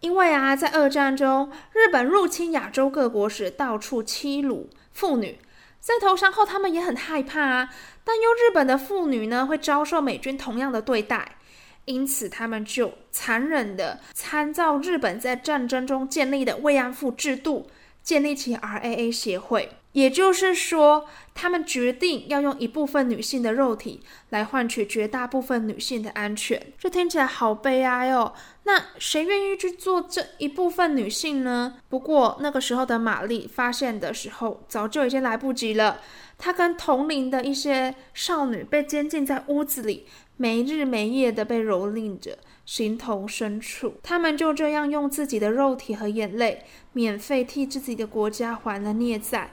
[0.00, 5.38] 因为啊，在二战中，日本入侵亚洲各国时，到处欺辱妇女，
[5.86, 7.72] 在投降后，他们也很害怕啊，
[8.02, 11.36] 担忧日本的妇女呢会遭受美军同样的对待，
[11.84, 17.70] 因此他们就残忍地参照日本在战争中建立的慰安妇制度，
[18.02, 19.76] 建立起 RAA 协会。
[19.96, 26.62] 也就是说，他们决定要用一部分女性的肉体来换取绝大部分女性的安全。
[26.78, 28.34] 这听起来好悲哀哦。
[28.64, 31.76] 那谁愿意去做这一部分女性呢？
[31.88, 36.02] 不过那个时候的玛丽发现的时候，早就已经来不及了。
[36.36, 40.04] 她跟同龄的一些少女被监禁在屋子里，
[40.36, 43.94] 没日没夜的被蹂躏着，形同身处。
[44.02, 49.52] 他们就这样用自己的肉体和眼泪，免费替自己的国家还了孽债。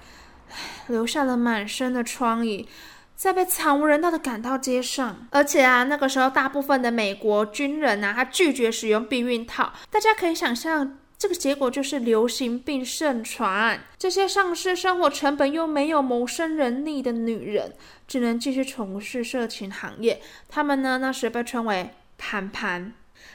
[0.87, 2.65] 留下了满身的疮痍，
[3.15, 5.27] 在被惨无人道的赶到街上。
[5.31, 9.71] 而且啊，那个时候大部分的美国军人啊，他拒绝使用避孕套。
[9.89, 13.79] 大家可以想象，这个结果就是流行病盛传。
[13.97, 17.73] 这些丧失生活成本又没有谋生能力的女人，
[18.07, 20.21] 只能继续从事色情行业。
[20.49, 22.93] 他们呢，那时被称为盘盘。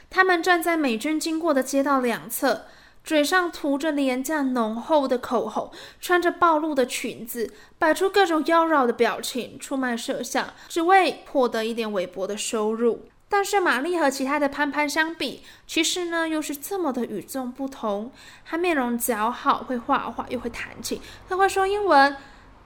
[0.09, 2.65] 他们站在美军经过的街道两侧。
[3.09, 13.07] 嘴上涂着廉价浓厚的口红，穿着暴露的裙子，摆出各种妖娆的表情，出卖色相，只为获得一点微薄的收入。
[13.27, 18.11] 但是玛丽和其他的潘潘相比，其实呢又是这么的与众不同。
[18.45, 22.15] 她面容姣好，会画画，又会弹琴，更会说英文。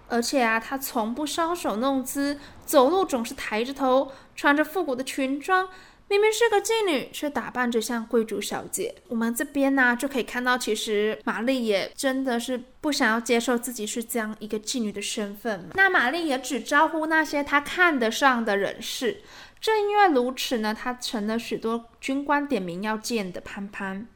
[0.10, 5.69] 而且啊，她从不搔首弄姿，走路总是抬着头，穿着复古的裙装。
[6.09, 8.93] 明明是个妓女，却打扮着像贵族小姐。
[9.07, 15.69] 我们这边呢、就可以看到，其实玛丽也真的是不想要接受自己是这样一个妓女的身份。
[15.73, 19.21] 那玛丽也只招呼那些她看得上的人士。
[19.59, 24.07] 正因为如此呢，她成了许多军官点名要见的潘潘。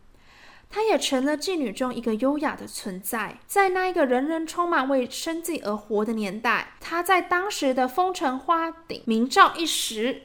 [0.69, 3.39] 她也成了妓女中一个优雅的存在。
[3.47, 10.23] 在那一个人人充满为生计而活的年代，她在当时的风尘花顶名噪一时。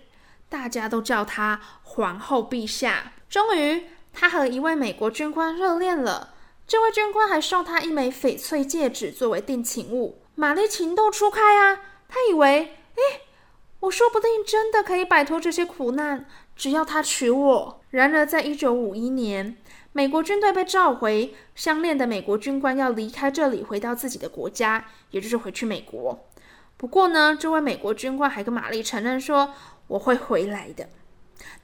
[0.52, 3.14] 大家都叫她皇后陛下。
[3.30, 6.34] 终于，她和一位美国军官热恋了。
[6.66, 10.18] 这位军官还送她一枚翡翠戒指作为定情物。
[10.34, 13.20] 玛丽情窦初开啊，她以为，哎，
[13.80, 17.80] 我说不定真的可以摆脱这些苦难，只要他娶我。
[17.88, 19.56] 然而，在一九五一年，
[19.92, 26.26] 美国军队被召回，相恋的美国军官要离开这里，回到自己的国家，也就是回去美国。
[26.76, 29.54] 不过呢，这位美国军官还跟玛丽承认说。
[29.92, 30.88] 我会回来的。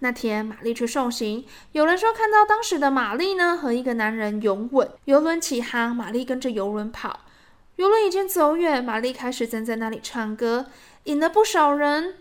[0.01, 4.89] 那天，玛丽去送行，有人说看到当时的玛丽呢和一个男人拥吻。
[5.07, 7.21] 游轮起航，玛丽跟着游轮跑。
[7.77, 10.67] 游轮已经走远，玛丽开始站在那里唱歌，
[11.05, 12.17] 引了不少人。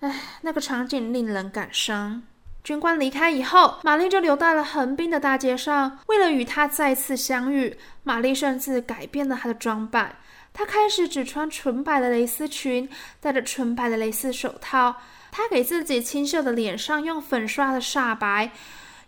[0.00, 2.22] 唉，那个场景令人感伤。
[2.64, 6.00] 军官离开以后，玛丽就留在了横滨的大街上。
[6.06, 10.16] 为了与他再次相遇，玛丽甚至改变了她的装扮。
[10.52, 12.88] 她开始只穿纯白的蕾丝裙，
[13.20, 14.96] 戴着纯白的蕾丝手套。
[15.36, 18.52] 她给自己清秀的脸上用粉刷的煞白，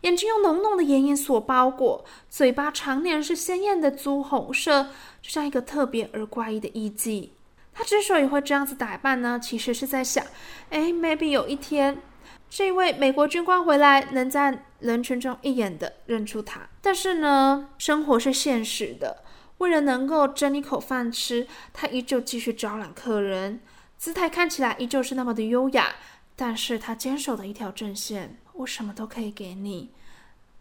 [0.00, 4.88] 眼睛用浓浓的眼影所包裹，嘴巴常年是鲜艳的朱红色，
[5.22, 7.28] 就像一个特别而怪异的艺妓。
[7.72, 10.26] 她之所以会这样子打扮呢，其实是在想，
[10.70, 12.02] 哎，maybe 有一天，
[12.50, 16.68] 这位美国军官回来，能在人群中一眼的认出她。
[16.82, 19.22] 但是呢，生活是现实的，
[19.58, 23.60] 为了能够争一口饭吃，她依旧继续招揽客人，
[23.96, 25.94] 姿态看起来依旧是那么的优雅。
[26.36, 29.90] 但是他坚守的一条阵线，我什么都可以给你，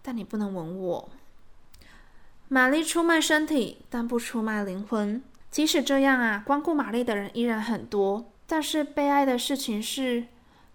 [0.01, 1.09] 但你不能吻我。
[2.47, 5.21] 玛丽出卖身体，但不出卖灵魂。
[5.51, 8.31] 即使这样啊，光顾玛丽的人依然很多。
[8.47, 10.27] 但是悲哀的事情是，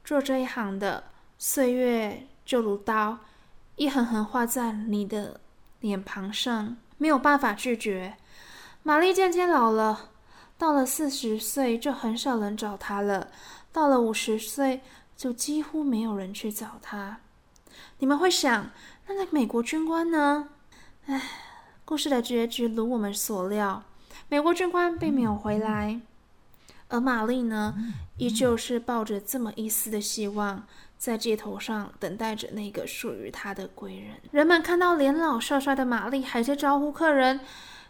[0.04, 1.04] 做这一行的
[1.38, 3.18] 岁月就如刀，
[3.76, 5.40] 一横横划在你的
[5.80, 8.16] 脸庞上，没有办法拒绝。
[8.82, 10.10] 玛丽渐渐老了，
[10.58, 13.28] 到了四十岁就很少人找她了。
[13.72, 14.80] 到了五十岁，
[15.16, 17.20] 就几乎没有人去找他。
[17.98, 18.70] 你们会想，
[19.06, 20.48] 那那个美国军官呢？
[21.06, 21.22] 唉，
[21.84, 23.82] 故事的结局如我们所料，
[24.28, 26.00] 美国军官并没有回来。
[26.88, 27.74] 而玛丽呢，
[28.16, 30.66] 依旧是抱着这么一丝的希望，
[30.98, 34.16] 在街头上等待着那个属于她的归人。
[34.32, 37.40] 人们看到年老帅帅的玛丽还在招呼客人，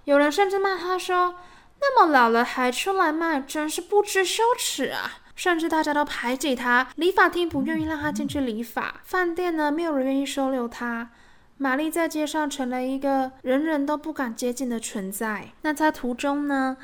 [0.04, 1.36] 有人甚至骂她说
[1.80, 11.12] ：“那么老了还出来卖，真是不知羞耻啊！”甚至大家都排挤他，理发厅不愿意让他进去理发，饭店呢，没有人愿意收留他。
[11.57, 15.49] 玛丽在街上成了一个人人都不敢接近的存在。
[15.62, 16.76] 那在途中呢，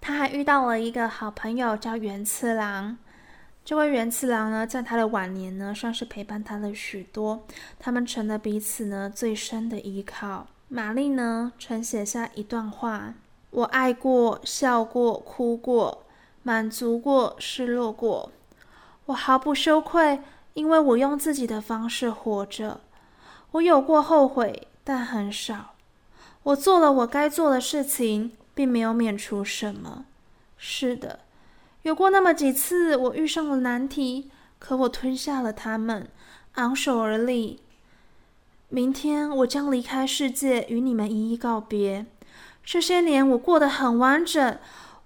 [0.00, 2.96] 她还遇到了一个好朋友，叫源次郎。
[3.64, 7.44] 这位源次郎呢，在他的晚年呢，算是陪伴他了许多。
[7.80, 10.46] 他们成了彼此呢最深的依靠。
[10.68, 13.14] 玛丽呢，曾写下一段话
[13.50, 16.03] ：“我爱过，笑过，哭过，
[16.44, 18.30] 满足过，失落过。
[19.06, 20.20] 我毫不羞愧，
[20.52, 22.80] 因为我用自己的方式活着。”
[23.52, 25.74] 我有过后悔，但很少。
[26.42, 30.04] 我做了我该做的事情，并没有免除什么。
[30.56, 31.20] 是的，
[31.82, 36.08] 有过那么几次，我遇上了难题，可我吞下了它们，
[36.54, 37.60] 昂首而立。
[38.68, 42.06] 明天我将离开世界，与你们一一告别。
[42.64, 44.58] 这些年我过得很完整，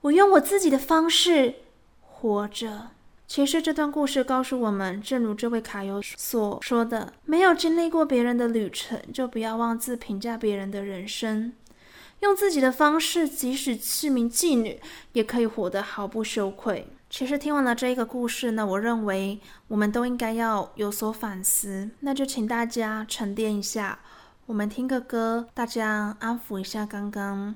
[0.09, 1.57] 我用我自己的方式
[2.01, 2.89] 活着。
[3.27, 11.53] 其实这段故事告诉我们，正如这位卡友所说的，没有经历过别人的旅程，就不要妄自评价别人的人生。
[12.21, 14.81] 用自己的方式，即使是名妓女，
[15.13, 16.89] 也可以活得毫不羞愧。
[17.11, 19.39] 其实听完了这一个故事呢，我认为
[19.69, 21.91] 我们都应该要有所反思。
[22.01, 23.99] 那就请大家沉淀一下，
[24.47, 27.55] 我们听个歌，大家安抚一下刚刚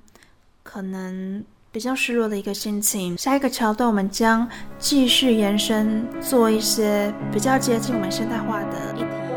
[0.63, 1.43] 可能。
[1.73, 3.17] 比较失落的一个心情。
[3.17, 4.47] 下一个桥段，我们将
[4.79, 9.32] 继续延伸，做一些比较接近我们现代化的议题。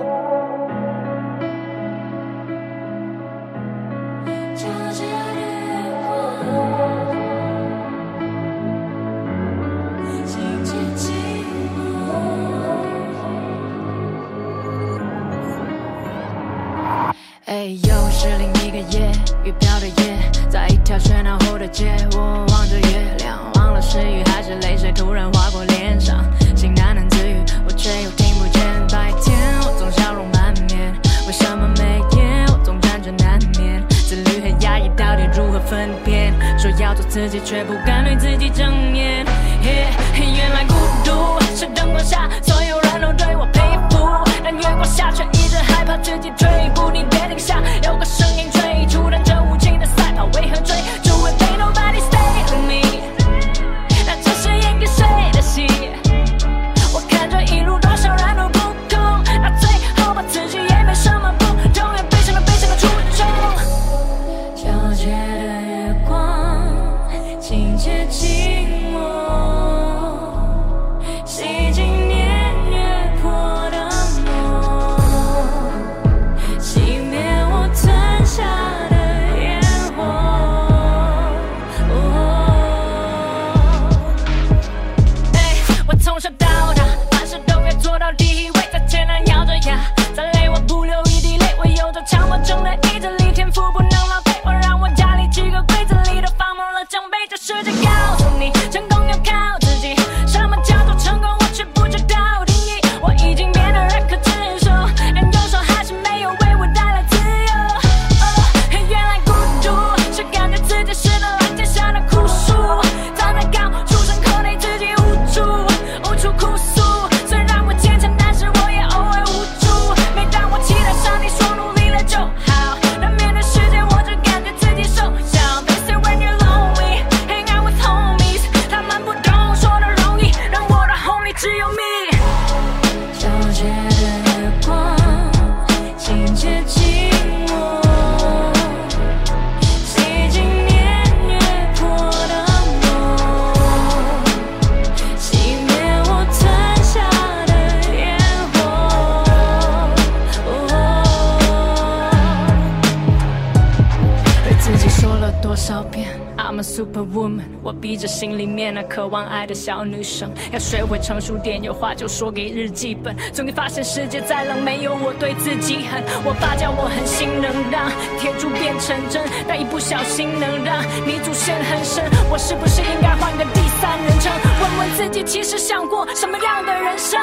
[159.65, 163.15] 小女生，要学会成熟点，有话就说给日记本。
[163.33, 166.03] 总会发现世界再冷，没有我对自己狠。
[166.23, 167.89] 我爸教我狠心能让
[168.19, 172.05] 铁柱变成针，但一不小心能让泥足陷很深。
[172.29, 174.31] 我是不是应该换个第三人称？
[174.61, 177.19] 问问自己，其实想过什么样的人生？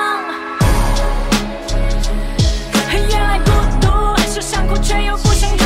[2.91, 3.87] 原来孤独
[4.27, 5.65] 是想哭却又不想触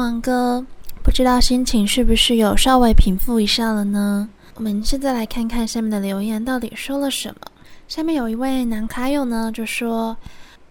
[0.00, 0.64] 完歌，
[1.02, 4.28] 不知道心情是不是有稍微平复一下了呢？
[4.54, 7.40] 我们现在来看看下面的留言到底说了什么。
[7.86, 10.16] 下面有一位男卡友呢，就说：“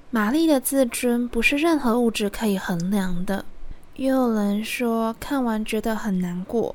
[0.09, 3.45] 玛丽的自尊不是任何物质可以衡量的。”
[3.97, 6.73] 又有人说看完觉得很难过，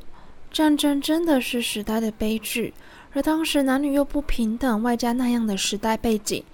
[0.53, 2.73] 战争真的是时代的悲剧，
[3.13, 6.45] 而当时男女又不平等，外加那样的时代背景，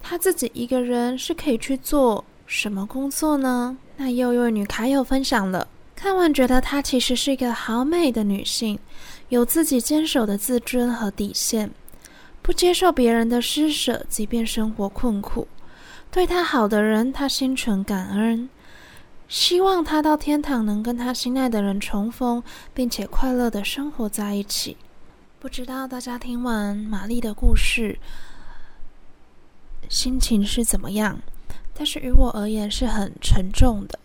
[0.00, 3.76] 他自己一个人是可以去做什么工作呢？
[4.04, 8.76] 那又有女卡友分享了，看完觉得她其实是一个好美的女性，
[9.28, 11.70] 有自己坚守的自尊和底线，
[12.42, 15.46] 不接受别人的施舍，即便生活困苦，
[16.10, 18.50] 对她好的人，她心存感恩。
[19.28, 22.42] 希望她到天堂能跟她心爱的人重逢，
[22.74, 24.76] 并且快乐的生活在一起。
[25.38, 28.00] 不知道大家听完玛丽的故事，
[29.88, 31.20] 心情是怎么样？
[31.74, 33.98] 但是于我而言是很沉重的。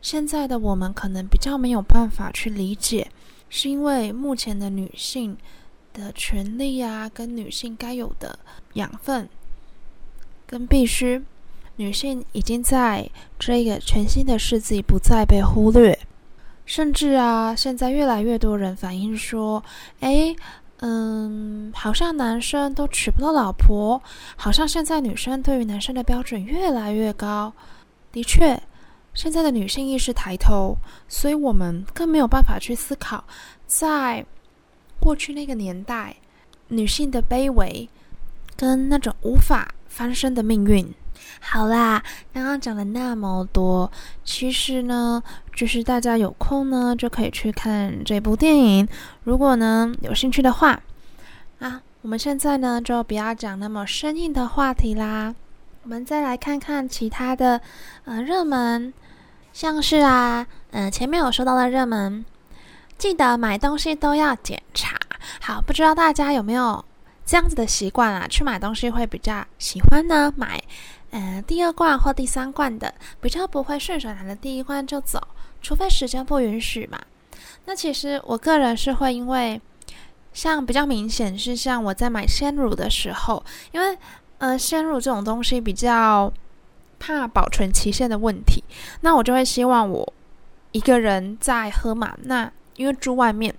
[0.00, 3.10] 现在的我们可能比较没有办法去理解，
[3.48, 5.36] 是因为目前的女性
[5.92, 8.38] 的权利啊，跟女性该有的
[8.74, 9.28] 养分
[10.46, 11.22] 跟必须。
[11.80, 15.96] 女性已经在这个全新的世纪不再被忽略，
[16.66, 19.62] 甚至啊，现在越来越多人反映说，
[20.00, 20.34] 诶，
[20.80, 24.00] 嗯，好像男生都娶不到老婆，
[24.36, 27.52] 好像现在女生对于男生的标准越来越高。
[28.12, 28.60] 的确，
[29.12, 30.76] 现在的女性意识抬头，
[31.08, 33.24] 所以我们更没有办法去思考，
[33.66, 34.24] 在
[35.00, 36.14] 过去那个年代，
[36.68, 37.88] 女性的卑微
[38.56, 40.94] 跟那种无法翻身的命运。
[41.40, 42.02] 好啦，
[42.32, 43.90] 刚刚讲了那么多，
[44.24, 45.22] 其实呢，
[45.54, 48.88] 就是大家有空呢就可以去看这部电影。
[49.24, 50.80] 如果呢有兴趣的话，
[51.60, 55.34] 啊，我们现在呢就不要讲那么生硬的话题啦。
[55.84, 57.60] 我们再来看看其他的，
[58.04, 58.92] 呃，热门，
[59.52, 62.24] 像是啊，嗯、前面有说到的热门，
[62.98, 64.98] 记得买东西都要检查。
[65.40, 66.84] 好，不知道大家有没有
[67.24, 68.26] 这样子的习惯啊？
[68.28, 70.62] 去买东西会比较喜欢呢买。
[71.10, 75.18] 呃，第二罐或第三罐的比较不会顺手拿了第一罐就走，
[75.62, 76.98] 除非时间不允许嘛。
[77.64, 79.60] 那其实我个人是会因为，
[80.32, 83.42] 像比较明显是像我在买鲜乳的时候，
[83.72, 83.96] 因为
[84.38, 86.32] 呃鲜乳这种东西比较
[86.98, 88.62] 怕保存期限的问题，
[89.00, 90.12] 那我就会希望我
[90.72, 92.16] 一个人在喝嘛。
[92.22, 93.54] 那因为住外面。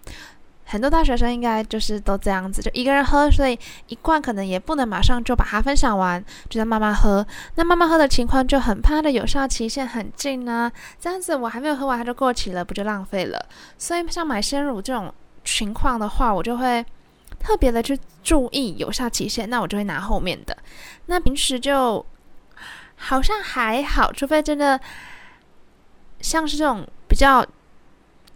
[0.71, 3.57] 很多大学生应该就是都这样子，就一个人喝，所以
[3.87, 7.25] 一罐可能也不能马上就把它分享完，就在慢慢喝。
[7.55, 13.43] 那慢慢喝的情况就很怕它的有效期限很近呢，这样子我还没有喝完它就过期了，不就浪费了？
[13.79, 15.11] 所以像买鲜乳这种
[15.43, 16.85] 情况的话，我就会
[17.39, 20.55] 特别的去注意有效期限，那我就会拿后面的。
[21.07, 22.05] 那平时就
[22.95, 24.79] 好像还好，除非真的
[26.21, 27.43] 像是这种比较。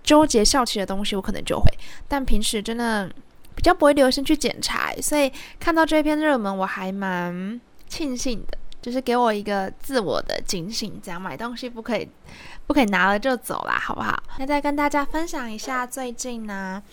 [0.04, 1.66] 纠结效期的东西，我可能就会，
[2.08, 3.10] 但平时真的
[3.56, 12.08] 比较不会留心去检查，所以看到这篇热门，我还蛮庆幸的，就是给我一个自我的警醒，这样买东西不可以，
[12.68, 14.22] 不可以拿了就走啦，好不好？
[14.38, 16.84] 那再跟大家分享一下最近呢。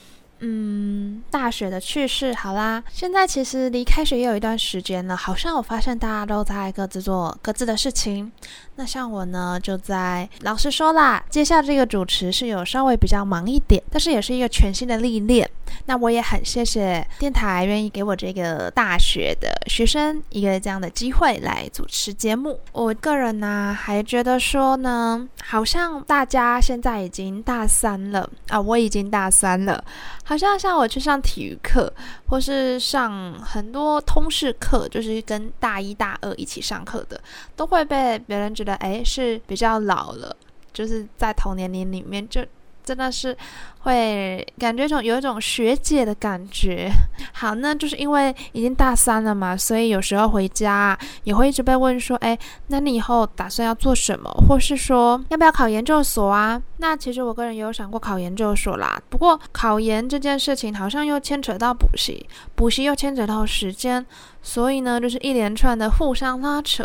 [0.41, 8.32] 嗯，大学的趣事，好啦，现在其实离开学也有一段时间了，好像我发现大家都在各自做各自的事情。
[8.76, 15.49] 那像我呢，就在老实说啦，接下这个主持是有稍微比较忙一点，但是也是一个全新的历练。
[15.86, 22.59] 那我也很谢谢电台愿意给我这个大学的学生一个这样的机会来主持节目。
[22.72, 29.84] 我个人呢，还觉得说呢，好像大家现在已经大三了啊，我已经大三了。
[30.31, 31.93] 好像像我去上体育课，
[32.28, 37.20] 或是上很多通识课，就是跟大一大二一起上课的，
[37.57, 40.37] 都会被别人觉得哎是比较老了，
[40.72, 42.47] 就是在同年龄里面就。
[42.91, 43.36] 真的是
[43.82, 46.91] 会感觉一种有一种学姐的感觉。
[47.32, 52.36] 好，那就是因为已经大三了嘛，所以有时候回家也会一直被问说：“哎，
[52.66, 54.28] 那你以后打算要做什么？
[54.49, 59.01] 或是说要不要考研究所啊？”那其实我个人也有想过考研究所啦。
[59.09, 62.26] 不过考研这件事情好像又牵扯到补习，
[62.57, 64.05] 补习又牵扯到时间，
[64.43, 66.84] 所以呢，就是一连串的互相拉扯。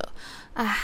[0.54, 0.78] 唉。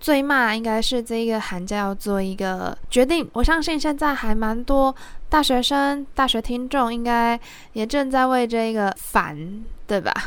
[0.00, 4.94] 最慢应该是这个寒假要做一个决定，我相信现在还蛮多
[5.28, 7.38] 大学生、大学听众应该
[7.74, 10.12] 也正在为这个烦，对吧？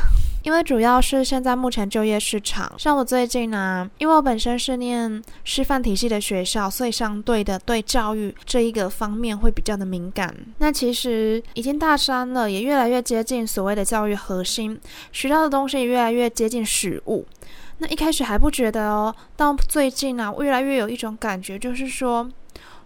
[0.44, 10.36] 因为主要是现在目前就业市场，像我最近呢、啊，因为我本身是念师范体系的学校，所以相对的对教育这一个方面会比较的敏感。
[10.58, 14.78] 那其实已经大三了，也越来越接近所谓的教育核心，
[15.12, 17.24] 学到的东西也越来越接近实物。
[17.78, 22.30] 那一开始还不觉得哦，到最近啊，我越来越有一种感觉，就是说，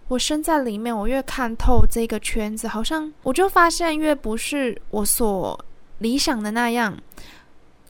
[0.07, 5.59] 我身在里面，我越看透这个圈子，好像我就发现越不是我所
[5.99, 6.97] 理想的那样，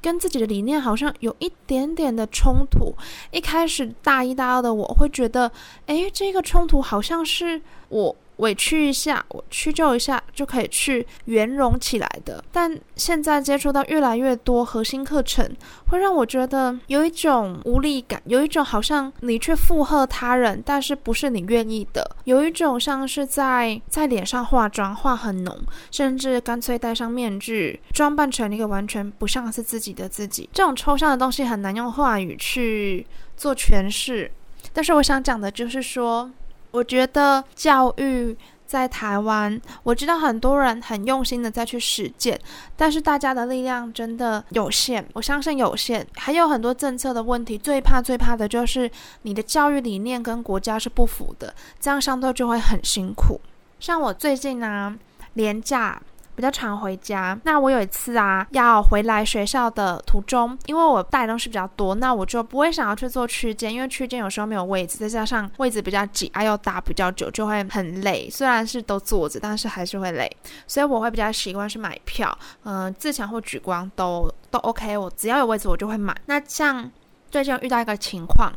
[0.02, 2.94] 跟自己的理念好像有一点点的冲突。
[3.32, 5.52] 一开始大一、大二的我会觉得，
[5.86, 8.16] 诶，这个冲突好像是我。
[8.40, 12.44] 委屈一下，我屈就一下就可以去圆融起来的。
[12.52, 15.50] 但现在接触到越来越多核心课程，
[15.88, 25.58] 会让我觉得有一种无力感，有一种好像你去附和他人，但是不是你愿意的，有一种像是在在脸上化妆，化很浓，
[25.92, 30.50] 甚至干脆戴上面具，装扮成一个完全不像是自己的自己。
[30.54, 34.32] 这种抽象的东西很难用话语去做诠释。
[34.72, 36.32] 但是我想讲的就是说。
[36.72, 42.40] 我觉得教育在台湾，我知道很多人很用心的在去实践，
[42.78, 47.58] 但是大家的力量真的有限，我相信有限，还有很多政策的问题。
[47.58, 48.90] 最怕最怕的就是
[49.24, 53.42] 你的教育理念跟国家是不符的，这样相对就会很辛苦。
[53.80, 54.96] 像我最近呢，
[55.34, 56.02] 连假。
[56.40, 68.30] 比较常回家，那我有一次啊，要回来学校的途中，因为我带东西比较多，那我就不会想要去做区间，因为区间有时候没有位置，再加上位置比较挤，还要打比较久，就会很累。
[68.30, 70.34] 虽然是都坐着，但是还是会累，
[70.66, 72.34] 所以我会比较习惯去买票，
[72.64, 76.16] 嗯、自强或举光都都 OK，我只要有位置我就会买。
[76.28, 76.90] 那像
[77.30, 78.50] 最近遇到一个情况。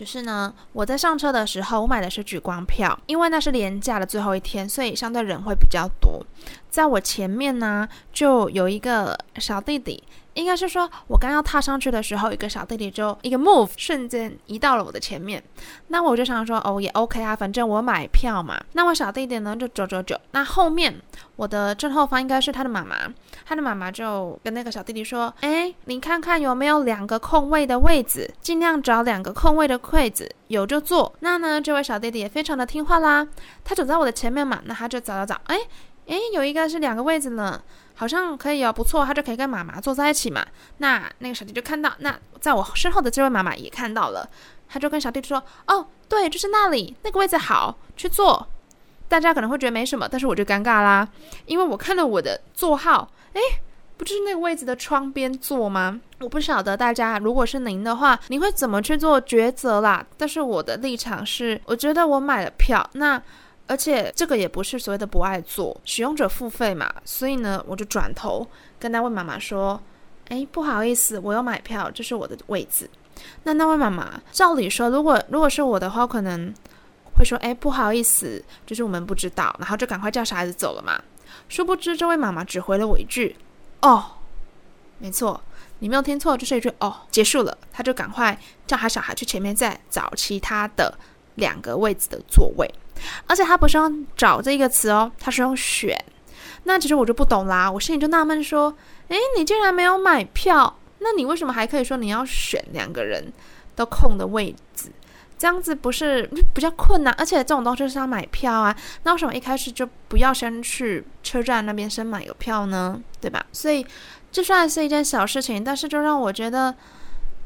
[0.00, 6.24] 就是呢，我在上车的时候，我买的是聚光票，因为那是连假的最后一天，所以相对人会比较多。
[6.70, 10.02] 在我前面呢，就有一个小弟弟。
[10.40, 15.42] 应该是说，我刚要踏上去的时候，一个小弟弟就一个 move，瞬间移到了我的前面。
[15.88, 18.58] 那我就想说，哦，也 OK 啊，反正我买票嘛。
[18.72, 20.18] 那我小弟弟呢，就走走走。
[20.32, 20.98] 那后面
[21.36, 22.96] 我的正后方应该是他的妈妈，
[23.44, 33.28] 他的妈妈就跟那个小弟弟说：“哎，你看看有没有两个空位的位置，尽量找两个空位的位置，有就坐。”那呢，这位小弟弟也非常的听话啦，
[33.62, 35.58] 他走在我的前面嘛，那他就找找找，哎。
[36.06, 37.62] 诶，有一个是两个位置呢，
[38.00, 40.42] 好像可以哦，不错，他就可以跟妈妈坐在一起嘛。
[40.78, 44.26] 那那个小弟就看到，那在我身后的这位妈妈也看到了，
[44.66, 48.48] 他就跟小弟说：“哦，对，就是那里那个位置好，去坐。”
[49.06, 51.06] 大家可能会觉得没什么，但是我就尴尬啦，
[51.44, 53.40] 因为我看了我的座号，诶，
[53.98, 56.00] 不就是那个位置的窗边坐吗？
[56.20, 60.02] 我不晓得大家如果是您的话，你会怎么去做抉择啦？
[60.16, 63.22] 但是我的立场是，我觉得我买了票，那。
[63.70, 68.44] 而且这个也不是所谓的不爱做，使用者付费嘛，所以呢，我就转头
[68.80, 69.80] 跟那位妈妈说
[70.26, 72.90] ：“哎，不好意思，我有买票，这是我的位置。”
[73.44, 76.52] 那那位妈妈照理说，如果如果是我的话，可能
[77.16, 81.00] 会说：“哎，不好意思，就是我们不知道。”然后就赶快叫小孩子走了嘛。
[81.48, 83.36] 殊不知，这位妈妈只回了我一句
[83.82, 84.04] ：“哦，
[84.98, 85.40] 没错，
[85.78, 90.98] 你没有听错，就是一句‘哦’，结束了。”他就赶快叫他小孩去前面再找其他的
[91.36, 92.68] 两个位置的座位。
[93.26, 95.96] 而且他不是用“找”这一个词哦，他是用“选”。
[96.64, 98.74] 那其实我就不懂啦，我心里就纳闷说
[99.08, 103.32] ：“诶，你竟然没有买票，那你为什么还可以说你要选两个人
[103.74, 104.92] 都空的位置？
[105.38, 107.14] 这样子不是比较困难？
[107.14, 113.00] 而且这种东西是要买票啊，那为什么一开始就不要先去车站那边先买个票呢？
[113.20, 113.42] 对吧？
[113.52, 113.84] 所以
[114.30, 116.74] 这算是一件小事情，但是就让我觉得，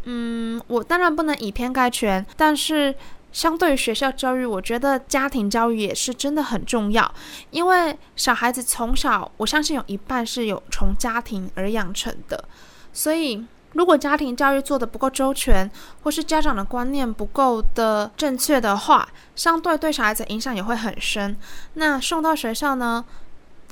[0.02, 2.92] 嗯，我当然不能以偏概全，但是。
[3.34, 7.12] 相对于学校教育，我觉得家庭教育也是真的很重要，
[7.50, 12.44] 因为小孩子从小，我相信有一半是有从家庭而养成的，
[12.92, 15.68] 所以如果家庭教育做得不够周全，
[16.04, 21.36] 或是家长的观念不够的正确的话，相对对小孩子影响也会很深。
[21.72, 23.04] 那送到学校呢，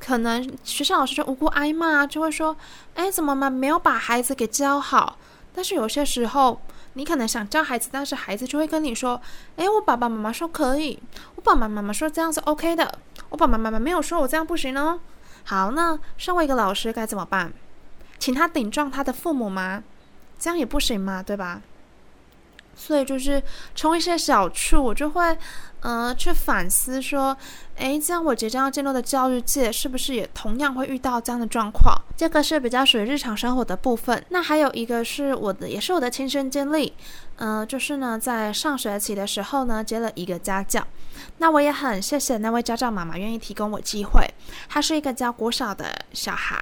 [0.01, 2.57] 可能学校老师就无辜挨骂，就会说
[2.97, 5.17] ：“哎，怎么嘛没有把孩子给教好？”
[5.55, 6.61] 但是有些时候。
[6.95, 9.20] 你可能想教孩子，但是孩子就会跟你说
[9.57, 10.99] ：“诶，我爸爸妈妈说可以，
[11.36, 12.99] 我爸爸妈妈说这样是 OK 的，
[13.30, 15.01] 我爸爸妈妈没有说我这样不行哦。”
[15.45, 17.53] 好，那身为一个老师该怎么办？
[18.18, 19.82] 请他顶撞他的父母吗？
[20.38, 21.62] 这样也不行嘛，对吧？
[22.74, 23.43] 所以就是
[23.74, 25.36] 从一些小处，我就会，
[25.83, 27.37] 呃，去反思说，
[27.76, 32.01] 诶，这样我即将要进入的教育界，是不是也同样会遇到这样的状况？
[32.16, 34.24] 这个是比较属于日常生活的部分。
[34.28, 36.93] 那还有一个是我的，也是我的亲身经历，
[37.37, 40.87] 呃，就是呢，在上学期的时候呢，接了一个家教。
[41.39, 44.24] 那我也很谢谢那位家教妈妈愿意提供我机会。
[44.68, 46.61] 她是一个教国小的小孩。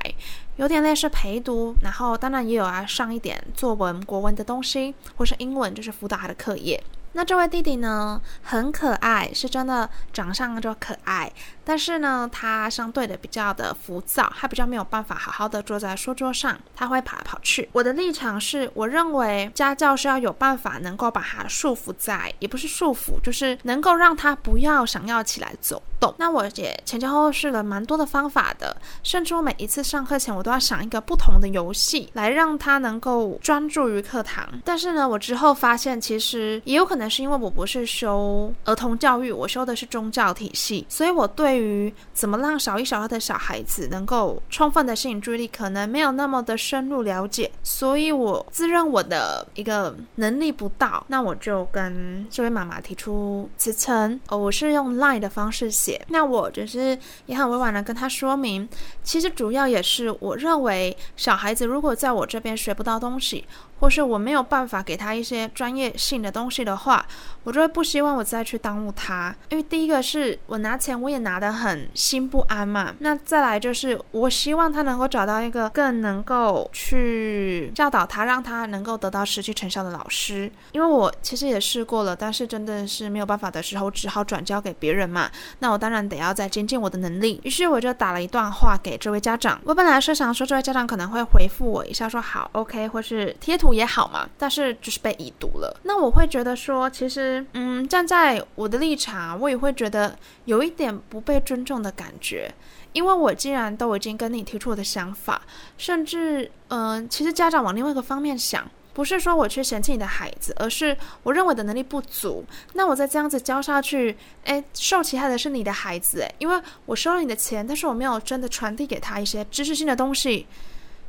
[0.56, 6.82] 有点类似陪读，然后当然也有啊，上一点作文、国文的东西，或是英文，就是辅导他的课业。
[7.12, 11.30] 那这位弟弟呢，很可爱，是真的长相就可爱。
[11.64, 17.68] 但是呢，他相对的比较的浮躁，他比较没有办法好好的坐在书桌上，他会跑来跑去。
[17.72, 26.12] 我的立场是，我认为家教是要有办法能够把他束缚在，也不是束缚，就是能够让他不要想要起来走动。
[26.18, 34.48] 那我也前前后后试了蛮多的方法的，甚至我每一次上课前，我都要想一个不同的游戏来让他能够专注于课堂。
[34.64, 54.18] 但是呢，我之后发现，其实也有可能是因为我不是修儿童教育，我修的是宗教体系，所以我对于怎么让小一、小二的小孩子能够充分的吸引注意力，可能没有那么的深入了解，所以我自认我的一个能力不到，那我就跟这位妈妈提出辞呈。
[54.28, 58.68] 哦，我是用 Line 的方式写，那我只是也很委婉的跟他说明，
[59.02, 63.46] 其实主要也是我认为小孩子如果在我这边学不到东西。
[63.80, 67.04] 或是我没有办法给他一些专业性的东西的话，
[67.42, 69.34] 我就会不希望我再去耽误他。
[69.48, 72.94] 因为第一个是我拿钱，我也拿得很心不安嘛。
[72.98, 80.52] 那再来就是我希望他能够找到一个更能够去教导他，让他能够得到实际成效的老师。
[80.72, 85.30] 因为我其实也试过了，但是真的是没有办法的时候，只好转交给别人嘛。
[85.60, 87.40] 那我当然得要再精进我的能力。
[87.44, 89.58] 于是我就打了一段话给这位家长。
[89.64, 93.69] 我本来是想说，这位家长可能会回复我一下，说好，OK，或是贴图。
[93.72, 95.80] 也好嘛，但是就是被已读了。
[95.84, 102.52] 那我会觉得说，其实，嗯，站在我的立场，我也会觉得有一点不被尊重的感觉。
[102.92, 105.40] 因为我既然都已经跟你提出我的想法，
[105.78, 112.44] 甚至，嗯、其实家长往另外一个方面想，不是说我去嫌弃你的孩子，而是我认为的能力不足。
[112.72, 120.48] 那我再这样子教下去，诶，受其害的是你的孩子，诶，因为我收了你的钱，但是我没有真的传递给他一些知识性的东西。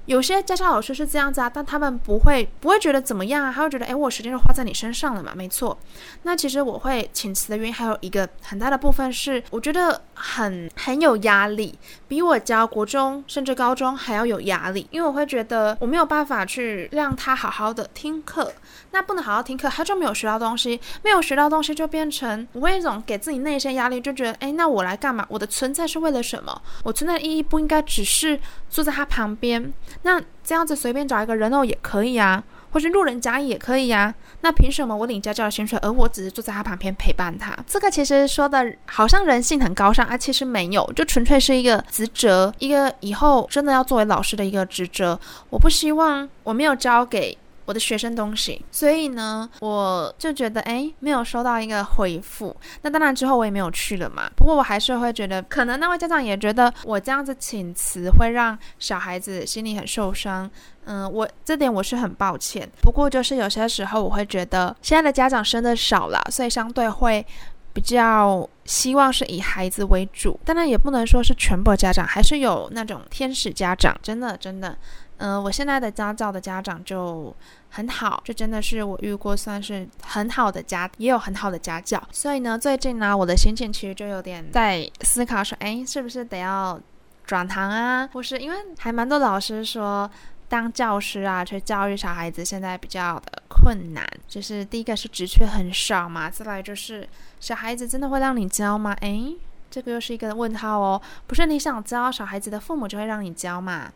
[0.05, 5.77] 有些家教老师是这样子啊，但他们不会不会觉得怎么样啊，他会觉得，诶，我时间是花在你身上了嘛，没错。
[6.23, 11.77] 那其实我会请辞的原因还有一个很大的部分是，我觉得很很有压力，
[12.07, 18.51] 比我教国中甚至高中还要有压力，因为我会觉得我没有办法去让他好好的听课，
[18.91, 25.25] 那不能好好听课，他就没有学到东西，没有学到东西就变成我会一种给自己内心压力，就觉得，诶，那我来干嘛？
[25.29, 26.61] 我的存在是为了什么？
[26.83, 29.71] 我存在的意义不应该只是坐在他旁边。
[30.03, 34.13] 那这样子随便找一个人偶也可以啊，或是路人甲乙也可以啊。
[34.41, 37.55] 那凭什么我领家教的薪水，而我只是坐在他旁边陪伴他？
[37.67, 45.19] 这个其实说的好像人性很高尚啊，其实没有，就纯粹是一个职责，一个以后真的要作为老师的一个职责。
[45.49, 47.37] 我不希望我没有交给。
[47.71, 52.53] 我的学生东西，所以呢，我就觉得诶，没有收到一个回复。
[52.81, 54.29] 那当然之后我也没有去了嘛。
[54.35, 60.51] 不过我还是会觉得，可能那位家长也觉得我这样子请辞会让小孩子心里很受伤。
[60.83, 62.69] 嗯，我这点我是很抱歉。
[62.81, 67.25] 不过就是有些时候我会觉得，现在的家长生的少了，所以相对会
[67.71, 70.37] 比较希望是以孩子为主。
[70.43, 74.77] 当然也不能说是全部家长，还是有那种天使家长，真的真的。
[75.21, 77.33] 嗯、我现在的家教的家长就
[77.69, 82.01] 很好，这真的是我遇过算是很好的家，也有很好的家教。
[82.11, 86.81] 所以呢，最近呢，我的心情其实就有点在思考说，哎，是不是得要
[87.23, 88.09] 转行啊？
[88.11, 90.09] 或是因为还蛮多老师说，
[90.49, 94.03] 当教师啊，去教育小孩子，现在比较的困难。
[94.27, 97.07] 就是第一个是职缺很少嘛，再来就是
[97.39, 98.97] 小孩子真的会让你教吗？
[99.01, 99.33] 哎，
[99.69, 100.99] 这个又是一个问号哦。
[101.27, 103.91] 不是你想教小孩子的父母就会让你教嘛？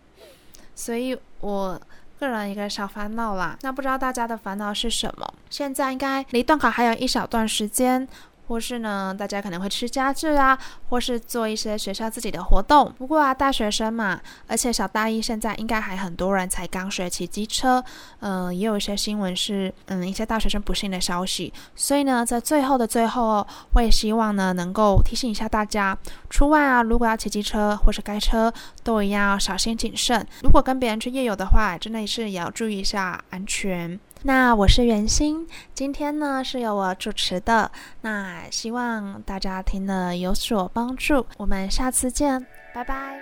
[0.76, 1.82] 所以，我
[2.20, 3.58] 个人一个小烦恼啦。
[3.62, 5.34] 那不知道大家的烦恼是什么？
[5.50, 8.08] 现在应该离断考还有一小段时间。
[8.48, 10.58] 或是呢，大家可能会吃家具啊，
[10.90, 12.94] 或是做一些学校自己的活动。
[12.98, 17.84] 不过啊，大学生嘛，而且小大一现在应该还很多人才刚学骑机车。
[18.20, 21.52] 嗯、也有一些新闻是，嗯，一些大学生不幸的消息。
[21.76, 25.98] 所以呢，在最后的最后，我也希望呢，能够提醒一下大家，
[26.30, 28.52] 出外啊，如果要骑机车或是开车，
[28.84, 30.26] 都一样要小心谨慎。
[30.44, 34.00] 如果跟别人去夜游的话，真的是也要注意一下安全。
[34.28, 37.70] 那我是袁心，今天呢是由我主持的，
[38.02, 43.20] 那希望大家听了有所帮助，我们下次见，拜拜。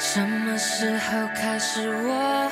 [0.00, 2.50] 什么时候开始，我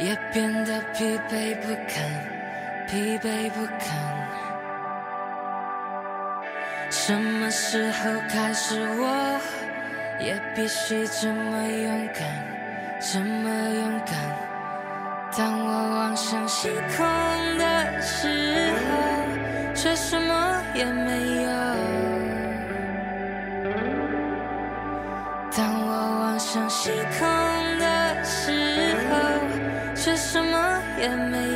[0.00, 4.25] 也变得疲惫不堪，疲惫不堪。
[6.98, 9.38] 什么时候开始，我
[10.18, 12.26] 也必须这么勇敢，
[13.00, 14.16] 这么勇敢。
[15.36, 17.06] 当我望向星空
[17.58, 18.88] 的时候，
[19.74, 21.50] 却什么也没有；
[25.54, 25.90] 当我
[26.22, 27.28] 望向星空
[27.78, 29.14] 的时候，
[29.94, 31.36] 却什么也没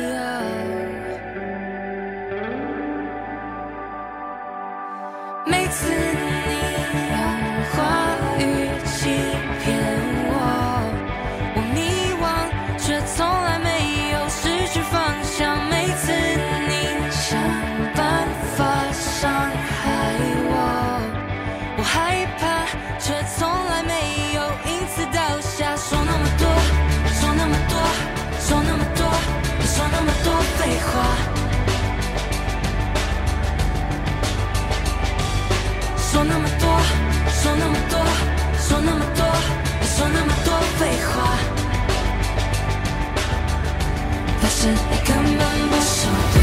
[36.21, 36.69] 说那么多
[37.31, 37.97] 说那么多
[38.59, 39.25] 说那么多
[39.83, 41.35] 说那么多废话。
[44.39, 46.40] 发现你根本不想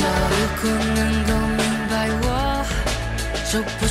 [0.00, 0.06] 如
[0.62, 1.58] 果能够明
[1.90, 2.64] 白我
[3.50, 3.86] 就不